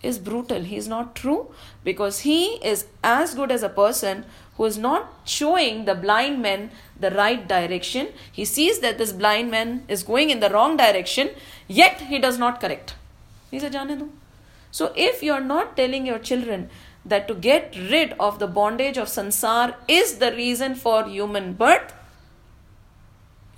is 0.02 0.18
brutal. 0.18 0.62
He 0.64 0.78
is 0.78 0.88
not 0.88 1.16
true 1.16 1.54
because 1.84 2.22
he 2.22 2.44
is 2.74 2.86
as 3.04 3.36
good 3.36 3.52
as 3.52 3.64
a 3.64 3.70
person 3.70 4.26
who 4.56 4.66
is 4.66 4.78
not 4.78 5.14
showing 5.26 5.86
the 5.86 5.96
blind 5.96 6.42
man 6.42 6.72
the 7.00 7.12
right 7.12 7.48
direction. 7.48 8.10
He 8.32 8.46
sees 8.46 8.80
that 8.80 8.98
this 8.98 9.14
blind 9.14 9.52
man 9.52 9.84
is 9.88 10.04
going 10.04 10.30
in 10.30 10.40
the 10.40 10.50
wrong 10.50 10.78
direction, 10.78 11.30
yet 11.68 12.02
he 12.02 12.20
does 12.20 12.38
not 12.38 12.60
correct. 12.60 12.96
He 13.52 13.60
do. 13.60 14.12
So 14.72 14.94
if 14.96 15.24
you 15.24 15.34
are 15.34 15.42
not 15.42 15.76
telling 15.76 16.06
your 16.06 16.20
children 16.20 16.70
that 17.06 17.28
to 17.28 17.34
get 17.34 17.76
rid 17.92 18.14
of 18.20 18.40
the 18.40 18.48
bondage 18.48 18.98
of 18.98 19.08
sansar 19.08 19.76
is 19.88 20.18
the 20.18 20.32
reason 20.34 20.76
for 20.76 21.06
human 21.08 21.54
birth, 21.54 21.94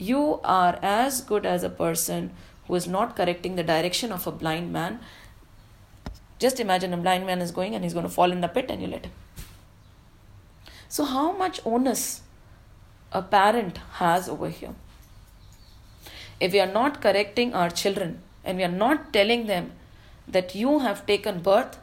you 0.01 0.39
are 0.43 0.79
as 0.81 1.21
good 1.21 1.45
as 1.45 1.63
a 1.63 1.69
person 1.69 2.31
who 2.67 2.75
is 2.75 2.87
not 2.87 3.15
correcting 3.15 3.55
the 3.55 3.63
direction 3.63 4.11
of 4.11 4.25
a 4.25 4.31
blind 4.31 4.73
man. 4.73 4.99
Just 6.39 6.59
imagine 6.59 6.93
a 6.93 6.97
blind 6.97 7.27
man 7.27 7.39
is 7.39 7.51
going 7.51 7.75
and 7.75 7.83
he's 7.83 7.93
going 7.93 8.07
to 8.07 8.15
fall 8.19 8.31
in 8.31 8.41
the 8.41 8.47
pit 8.47 8.65
and 8.69 8.81
you 8.81 8.87
let 8.87 9.05
him. 9.05 9.11
So, 10.89 11.05
how 11.05 11.31
much 11.33 11.59
onus 11.65 12.21
a 13.11 13.21
parent 13.21 13.77
has 13.99 14.27
over 14.27 14.49
here? 14.49 14.73
If 16.39 16.51
we 16.53 16.59
are 16.59 16.73
not 16.79 16.99
correcting 17.01 17.53
our 17.53 17.69
children 17.69 18.23
and 18.43 18.57
we 18.57 18.63
are 18.63 18.77
not 18.85 19.13
telling 19.13 19.45
them 19.45 19.71
that 20.27 20.55
you 20.55 20.79
have 20.79 21.05
taken 21.05 21.41
birth 21.41 21.77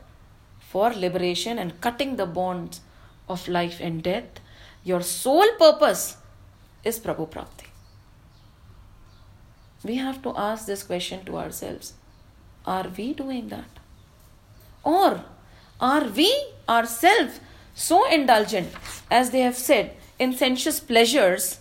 for 0.58 0.92
liberation 0.92 1.58
and 1.58 1.80
cutting 1.80 2.16
the 2.16 2.26
bonds 2.26 2.80
of 3.28 3.46
life 3.46 3.78
and 3.80 4.02
death, 4.02 4.40
your 4.82 5.02
sole 5.02 5.56
purpose 5.58 6.16
is 6.82 6.98
Prabhu 6.98 7.30
Prapti. 7.30 7.67
We 9.84 9.96
have 9.96 10.22
to 10.22 10.34
ask 10.36 10.66
this 10.66 10.82
question 10.82 11.24
to 11.26 11.38
ourselves 11.38 11.92
Are 12.66 12.86
we 12.96 13.14
doing 13.14 13.48
that? 13.48 13.70
Or 14.82 15.24
are 15.80 16.04
we 16.04 16.30
ourselves 16.68 17.40
so 17.74 18.10
indulgent, 18.10 18.72
as 19.10 19.30
they 19.30 19.40
have 19.40 19.56
said, 19.56 19.94
in 20.18 20.32
sensuous 20.32 20.80
pleasures? 20.80 21.60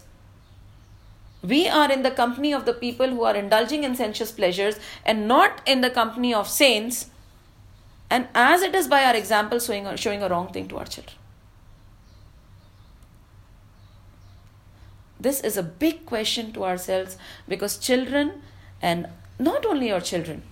We 1.43 1.67
are 1.67 1.91
in 1.91 2.01
the 2.01 2.11
company 2.11 2.53
of 2.53 2.65
the 2.65 2.73
people 2.73 3.07
who 3.07 3.23
are 3.23 3.35
indulging 3.35 3.83
in 3.83 3.95
sensuous 3.95 4.31
pleasures 4.31 4.79
and 5.05 5.27
not 5.27 5.61
in 5.65 5.81
the 5.81 5.91
company 5.91 6.33
of 6.33 6.49
saints. 6.49 7.11
And 8.09 8.27
as 8.33 8.63
it 8.63 8.73
is 8.73 8.87
by 8.87 9.03
our 9.03 9.15
example, 9.15 9.59
showing, 9.59 9.95
showing 9.97 10.23
a 10.23 10.29
wrong 10.29 10.51
thing 10.51 10.67
to 10.69 10.77
our 10.77 10.85
children. 10.85 11.15
This 15.19 15.41
is 15.41 15.57
a 15.57 15.63
big 15.63 16.05
question 16.05 16.51
to 16.53 16.63
ourselves 16.63 17.17
because 17.47 17.77
children, 17.77 18.41
and 18.81 19.07
not 19.39 19.65
only 19.65 19.87
your 19.87 20.01
children, 20.01 20.43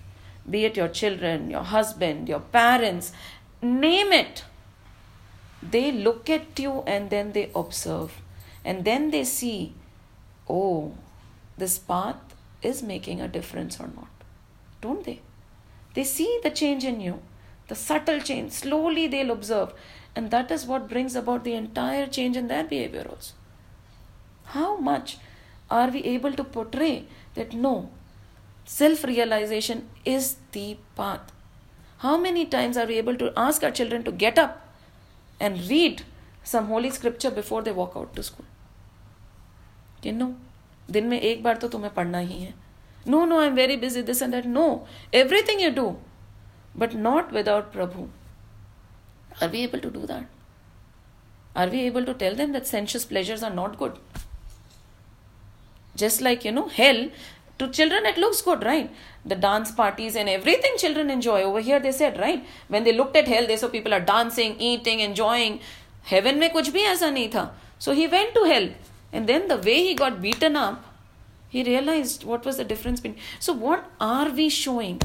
be 0.48 0.64
it 0.64 0.76
your 0.76 0.88
children, 0.88 1.50
your 1.50 1.62
husband, 1.62 2.28
your 2.28 2.40
parents, 2.40 3.12
name 3.62 4.12
it, 4.12 4.44
they 5.62 5.90
look 5.90 6.28
at 6.30 6.58
you 6.58 6.82
and 6.86 7.10
then 7.10 7.32
they 7.32 7.50
observe. 7.54 8.20
And 8.64 8.84
then 8.84 9.10
they 9.10 9.24
see, 9.24 9.74
oh, 10.48 10.94
this 11.56 11.78
path 11.78 12.16
is 12.62 12.82
making 12.82 13.20
a 13.20 13.28
difference 13.28 13.80
or 13.80 13.88
not. 13.94 14.10
Don't 14.80 15.04
they? 15.04 15.20
They 15.94 16.04
see 16.04 16.40
the 16.42 16.50
change 16.50 16.84
in 16.84 17.00
you, 17.00 17.22
the 17.68 17.74
subtle 17.74 18.20
change. 18.20 18.52
Slowly 18.52 19.06
they'll 19.06 19.30
observe. 19.30 19.72
And 20.14 20.30
that 20.30 20.50
is 20.50 20.66
what 20.66 20.88
brings 20.88 21.14
about 21.14 21.44
the 21.44 21.54
entire 21.54 22.06
change 22.06 22.36
in 22.36 22.48
their 22.48 22.64
behavior 22.64 23.06
also 23.08 23.34
How 24.45 24.77
much 24.77 25.17
are 25.69 25.89
we 25.89 26.03
able 26.03 26.33
to 26.33 26.43
portray 26.43 27.05
that 27.35 27.53
no, 27.53 27.89
self 28.65 29.03
realization 29.03 29.89
is 30.05 30.35
the 30.51 30.77
path? 30.95 31.31
How 31.99 32.17
many 32.17 32.45
times 32.45 32.77
are 32.77 32.85
we 32.85 32.97
able 32.97 33.15
to 33.17 33.33
ask 33.37 33.63
our 33.63 33.71
children 33.71 34.03
to 34.03 34.11
get 34.11 34.37
up 34.37 34.61
and 35.39 35.69
read 35.69 36.03
some 36.43 36.67
holy 36.67 36.89
scripture 36.89 37.31
before 37.31 37.61
they 37.61 37.71
walk 37.71 37.93
out 37.95 38.15
to 38.15 38.23
school? 38.23 38.45
You 40.03 40.13
know, 40.13 40.33
दिन 40.91 41.07
में 41.07 41.19
एक 41.19 41.43
बार 41.43 41.57
तो 41.57 41.67
तुम्हें 41.67 41.93
पढ़ना 41.93 42.17
ही 42.17 42.39
है 42.39 42.53
no 43.07 43.23
no 43.25 43.39
I 43.39 43.47
am 43.47 43.53
very 43.55 43.75
busy 43.77 44.01
this 44.03 44.21
and 44.21 44.31
that 44.31 44.45
know 44.45 44.65
everything 45.15 45.61
you 45.61 45.69
do 45.75 45.87
but 46.77 46.93
not 47.07 47.33
without 47.33 47.71
Prabhu 47.73 48.07
are 49.43 49.49
we 49.49 49.63
able 49.63 49.79
to 49.79 49.89
do 49.89 49.99
that 50.07 51.57
are 51.57 51.69
we 51.69 51.79
able 51.85 52.05
to 52.05 52.13
tell 52.23 52.35
them 52.37 52.53
that 52.53 52.63
sensuous 52.65 53.05
pleasures 53.05 53.43
are 53.43 53.53
not 53.53 53.77
good 53.77 53.97
Just 55.96 56.20
like 56.20 56.44
you 56.44 56.52
know 56.52 56.68
hell 56.68 57.08
to 57.58 57.68
children 57.68 58.06
it 58.06 58.18
looks 58.18 58.42
good 58.42 58.62
right? 58.64 58.90
The 59.24 59.34
dance 59.34 59.70
parties 59.72 60.14
and 60.14 60.28
everything 60.28 60.72
children 60.76 61.10
enjoy. 61.10 61.42
Over 61.42 61.60
here 61.60 61.80
they 61.80 61.92
said 61.92 62.18
right? 62.18 62.44
When 62.68 62.84
they 62.84 62.92
looked 62.92 63.16
at 63.16 63.28
hell 63.28 63.46
they 63.46 63.56
saw 63.56 63.68
people 63.68 63.94
are 63.94 64.00
dancing 64.00 64.60
eating 64.60 65.00
enjoying. 65.00 65.60
Heaven 66.02 66.38
mein 66.38 66.50
kuch 66.50 66.72
bhi 66.76 66.84
aisa 66.90 67.10
nahi 67.16 67.30
tha. 67.30 67.50
So 67.78 67.92
he 67.92 68.06
went 68.06 68.34
to 68.34 68.44
hell. 68.44 68.68
And 69.12 69.26
then 69.28 69.48
the 69.48 69.56
way 69.56 69.78
he 69.86 69.94
got 69.94 70.20
beaten 70.20 70.56
up 70.56 70.84
he 71.48 71.62
realized 71.62 72.24
what 72.24 72.44
was 72.44 72.58
the 72.58 72.64
difference 72.64 73.00
between 73.00 73.20
so 73.38 73.52
what 73.52 73.90
are 74.00 74.30
we 74.30 74.48
showing 74.48 75.00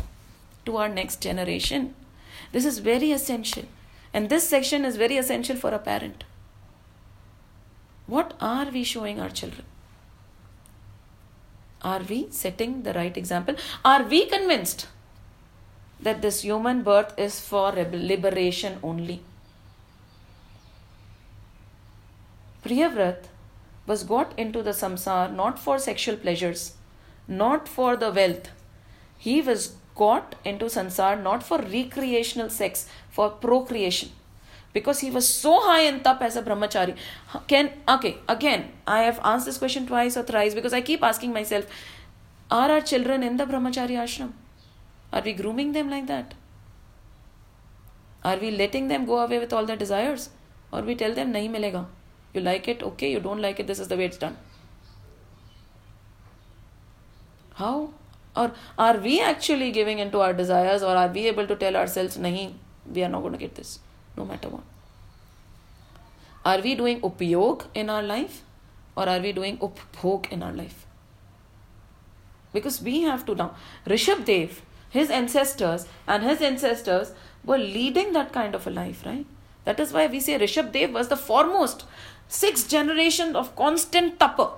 to 0.65 0.77
our 0.77 0.89
next 0.89 1.21
generation? 1.21 1.93
This 2.51 2.65
is 2.65 2.79
very 2.79 3.11
essential. 3.11 3.63
And 4.13 4.29
this 4.29 4.47
section 4.49 4.83
is 4.83 4.97
very 4.97 5.17
essential 5.17 5.55
for 5.55 5.69
a 5.69 5.79
parent. 5.79 6.25
What 8.07 8.33
are 8.41 8.65
we 8.65 8.83
showing 8.83 9.21
our 9.21 9.29
children 9.29 9.65
are 11.83 12.01
we 12.07 12.27
setting 12.29 12.83
the 12.83 12.93
right 12.93 13.15
example? 13.17 13.55
Are 13.83 14.03
we 14.03 14.25
convinced 14.27 14.87
that 15.99 16.21
this 16.21 16.41
human 16.41 16.83
birth 16.83 17.13
is 17.17 17.39
for 17.39 17.71
liberation 17.71 18.79
only? 18.83 19.21
Priyavrat 22.63 23.25
was 23.87 24.03
got 24.03 24.37
into 24.37 24.61
the 24.61 24.71
samsar 24.71 25.33
not 25.33 25.57
for 25.57 25.79
sexual 25.79 26.15
pleasures, 26.15 26.73
not 27.27 27.67
for 27.67 27.95
the 27.95 28.11
wealth. 28.11 28.49
He 29.17 29.41
was 29.41 29.75
got 29.95 30.35
into 30.45 30.65
samsar 30.65 31.21
not 31.21 31.43
for 31.43 31.57
recreational 31.57 32.49
sex, 32.49 32.87
for 33.09 33.29
procreation 33.29 34.11
because 34.73 34.99
he 34.99 35.11
was 35.11 35.27
so 35.27 35.59
high 35.61 35.81
in 35.81 35.99
tap 36.01 36.21
as 36.21 36.35
a 36.35 36.41
brahmachari. 36.41 36.95
Can 37.47 37.71
okay 37.87 38.17
again 38.27 38.71
i 38.87 39.01
have 39.01 39.19
asked 39.23 39.45
this 39.45 39.57
question 39.57 39.85
twice 39.87 40.15
or 40.17 40.23
thrice 40.23 40.53
because 40.53 40.73
i 40.73 40.81
keep 40.81 41.03
asking 41.03 41.33
myself 41.33 41.65
are 42.51 42.69
our 42.69 42.81
children 42.81 43.23
in 43.23 43.37
the 43.37 43.45
brahmachari 43.45 43.97
ashram? 44.05 44.33
Are 45.13 45.21
we 45.21 45.31
grooming 45.33 45.71
them 45.71 45.89
like 45.89 46.07
that? 46.07 46.33
Are 48.25 48.37
we 48.37 48.51
letting 48.51 48.89
them 48.89 49.05
go 49.05 49.19
away 49.19 49.39
with 49.39 49.53
all 49.53 49.65
their 49.65 49.77
desires? 49.77 50.29
Or 50.71 50.81
we 50.81 50.95
tell 50.95 51.13
them 51.13 51.31
nahi 51.33 51.49
milega. 51.49 51.85
You 52.33 52.41
like 52.41 52.67
it 52.67 52.83
okay. 52.83 53.11
You 53.11 53.21
don't 53.21 53.41
like 53.41 53.61
it. 53.61 53.67
This 53.67 53.79
is 53.79 53.87
the 53.87 53.95
way 53.95 54.05
it's 54.05 54.17
done. 54.17 54.35
How? 57.53 57.93
Or 58.35 58.51
are 58.77 58.97
we 58.97 59.21
actually 59.21 59.71
giving 59.71 59.99
into 59.99 60.19
our 60.19 60.33
desires? 60.33 60.83
Or 60.83 60.95
are 60.95 61.07
we 61.07 61.27
able 61.27 61.47
to 61.47 61.55
tell 61.55 61.77
ourselves 61.77 62.17
nahi 62.17 62.53
we 62.85 63.03
are 63.03 63.09
not 63.09 63.21
going 63.21 63.33
to 63.33 63.39
get 63.39 63.55
this 63.55 63.79
no 64.17 64.25
matter 64.25 64.49
what. 64.49 64.63
Are 66.43 66.59
we 66.59 66.75
doing 66.75 67.01
upyog 67.01 67.65
in 67.73 67.89
our 67.89 68.03
life 68.03 68.41
or 68.95 69.07
are 69.07 69.19
we 69.19 69.31
doing 69.31 69.57
upbhog 69.57 70.31
in 70.31 70.41
our 70.43 70.51
life? 70.51 70.85
Because 72.53 72.81
we 72.81 73.01
have 73.01 73.25
to 73.27 73.35
now. 73.35 73.55
Rishabh 73.85 74.25
Dev, 74.25 74.61
his 74.89 75.09
ancestors 75.09 75.85
and 76.07 76.23
his 76.23 76.41
ancestors 76.41 77.13
were 77.43 77.57
leading 77.57 78.13
that 78.13 78.33
kind 78.33 78.55
of 78.55 78.67
a 78.67 78.69
life, 78.69 79.03
right? 79.05 79.25
That 79.65 79.79
is 79.79 79.93
why 79.93 80.07
we 80.07 80.19
say 80.19 80.37
Rishabh 80.37 80.71
Dev 80.71 80.91
was 80.91 81.07
the 81.07 81.17
foremost. 81.17 81.85
Six 82.27 82.63
generations 82.63 83.35
of 83.35 83.55
constant 83.55 84.19
tapa. 84.19 84.51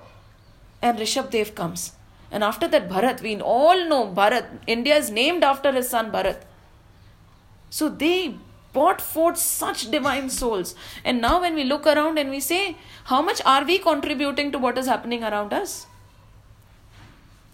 And 0.80 0.98
Rishabh 0.98 1.30
Dev 1.30 1.54
comes. 1.54 1.92
And 2.30 2.42
after 2.42 2.66
that, 2.68 2.88
Bharat, 2.88 3.20
we 3.20 3.40
all 3.40 3.88
know 3.88 4.12
Bharat. 4.12 4.46
India 4.66 4.96
is 4.96 5.10
named 5.10 5.44
after 5.44 5.70
his 5.72 5.88
son 5.88 6.10
Bharat. 6.10 6.42
So 7.70 7.88
they 7.88 8.36
brought 8.74 9.00
forth 9.00 9.38
such 9.38 9.90
divine 9.90 10.28
souls. 10.28 10.74
And 11.04 11.20
now, 11.20 11.40
when 11.40 11.54
we 11.54 11.64
look 11.64 11.86
around 11.86 12.18
and 12.18 12.28
we 12.28 12.40
say, 12.40 12.76
how 13.04 13.22
much 13.22 13.40
are 13.46 13.64
we 13.64 13.78
contributing 13.78 14.52
to 14.52 14.58
what 14.58 14.76
is 14.76 14.86
happening 14.86 15.24
around 15.24 15.52
us? 15.52 15.86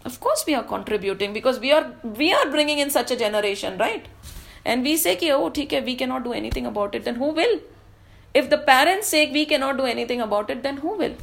Of 0.03 0.19
course, 0.19 0.43
we 0.47 0.55
are 0.55 0.63
contributing 0.63 1.31
because 1.31 1.59
we 1.59 1.71
are 1.71 1.93
we 2.03 2.33
are 2.33 2.47
bringing 2.49 2.79
in 2.79 2.89
such 2.89 3.11
a 3.11 3.15
generation, 3.15 3.77
right? 3.77 4.07
And 4.65 4.83
we 4.83 4.97
say, 4.97 5.15
ki, 5.15 5.31
oh, 5.31 5.45
okay, 5.47 5.81
we 5.81 5.95
cannot 5.95 6.23
do 6.23 6.33
anything 6.33 6.65
about 6.65 6.95
it. 6.95 7.03
Then 7.03 7.15
who 7.15 7.29
will? 7.41 7.59
If 8.33 8.49
the 8.49 8.57
parents 8.57 9.07
say 9.07 9.29
we 9.31 9.45
cannot 9.45 9.77
do 9.77 9.85
anything 9.85 10.21
about 10.21 10.49
it, 10.49 10.63
then 10.63 10.77
who 10.77 10.97
will? 10.97 11.15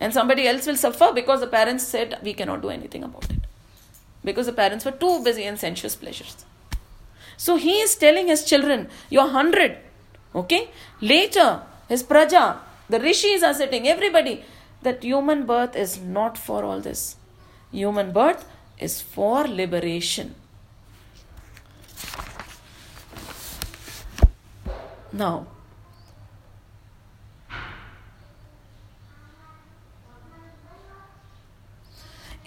And 0.00 0.12
somebody 0.12 0.46
else 0.46 0.66
will 0.66 0.76
suffer 0.76 1.12
because 1.14 1.40
the 1.40 1.46
parents 1.46 1.86
said 1.86 2.18
we 2.22 2.34
cannot 2.34 2.62
do 2.62 2.70
anything 2.70 3.04
about 3.04 3.30
it. 3.30 3.40
Because 4.24 4.46
the 4.46 4.52
parents 4.52 4.84
were 4.84 4.92
too 4.92 5.22
busy 5.22 5.44
in 5.44 5.56
sensuous 5.56 5.96
pleasures. 5.96 6.44
So 7.37 7.55
he 7.55 7.79
is 7.81 7.95
telling 7.95 8.27
his 8.27 8.43
children, 8.43 8.89
You're 9.09 9.29
hundred. 9.29 9.77
Okay? 10.33 10.69
Later, 11.01 11.61
his 11.89 12.03
praja, 12.03 12.57
the 12.89 12.99
rishis 12.99 13.43
are 13.43 13.53
sitting, 13.53 13.87
everybody, 13.87 14.43
that 14.81 15.03
human 15.03 15.45
birth 15.45 15.75
is 15.75 15.99
not 15.99 16.37
for 16.37 16.63
all 16.63 16.79
this. 16.79 17.15
Human 17.71 18.11
birth 18.11 18.45
is 18.77 19.01
for 19.01 19.47
liberation. 19.47 20.35
Now, 25.13 25.47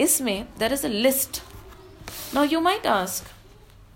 इसमें 0.00 0.46
there 0.58 0.72
is 0.72 0.84
a 0.84 0.88
list. 0.88 1.42
Now 2.32 2.42
you 2.42 2.60
might 2.60 2.84
ask, 2.84 3.26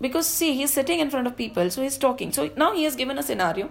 because 0.04 0.26
see, 0.26 0.52
he's 0.54 0.72
sitting 0.78 1.00
in 1.00 1.10
front 1.12 1.26
of 1.26 1.34
people, 1.34 1.70
so 1.70 1.82
he's 1.82 1.96
talking. 1.96 2.30
So 2.30 2.50
now 2.62 2.74
he 2.74 2.84
has 2.84 2.94
given 2.94 3.16
a 3.18 3.22
scenario. 3.22 3.70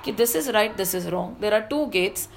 Okay, 0.00 0.12
this 0.12 0.36
is 0.40 0.50
right, 0.56 0.76
this 0.76 0.94
is 0.94 1.10
wrong. 1.10 1.36
There 1.40 1.52
are 1.52 1.62
two 1.72 1.88
gates. 1.88 2.28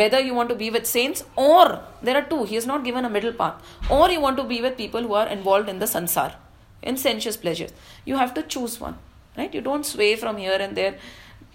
Whether 0.00 0.20
you 0.20 0.34
want 0.34 0.50
to 0.50 0.54
be 0.54 0.68
with 0.74 0.86
saints 0.86 1.24
or 1.36 1.82
there 2.02 2.16
are 2.18 2.26
two. 2.32 2.44
He 2.44 2.56
has 2.56 2.66
not 2.66 2.84
given 2.84 3.06
a 3.06 3.10
middle 3.16 3.32
path. 3.32 3.54
Or 3.90 4.10
you 4.10 4.20
want 4.20 4.36
to 4.36 4.44
be 4.44 4.60
with 4.60 4.76
people 4.76 5.02
who 5.02 5.14
are 5.14 5.26
involved 5.28 5.70
in 5.70 5.78
the 5.78 5.86
sansar, 5.86 6.34
in 6.82 6.98
sensuous 6.98 7.38
pleasures. 7.38 7.72
You 8.04 8.18
have 8.18 8.34
to 8.34 8.42
choose 8.42 8.78
one. 8.78 8.98
Right? 9.38 9.54
You 9.54 9.62
don't 9.62 9.86
sway 9.86 10.14
from 10.16 10.36
here 10.36 10.60
and 10.60 10.76
there. 10.76 10.96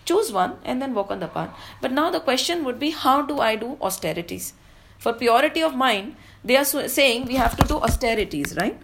Choose 0.05 0.31
one 0.31 0.57
and 0.63 0.81
then 0.81 0.95
walk 0.95 1.11
on 1.11 1.19
the 1.19 1.27
path. 1.27 1.55
But 1.79 1.91
now 1.91 2.09
the 2.09 2.25
question 2.31 2.63
would 2.65 2.79
be 2.79 2.89
how 2.89 3.21
do 3.21 3.39
I 3.39 3.55
do 3.55 3.77
austerities? 3.81 4.53
For 4.97 5.13
purity 5.13 5.61
of 5.61 5.75
mind, 5.75 6.15
they 6.43 6.57
are 6.57 6.65
saying 6.65 7.25
we 7.25 7.35
have 7.35 7.55
to 7.57 7.67
do 7.67 7.77
austerities, 7.77 8.55
right? 8.57 8.79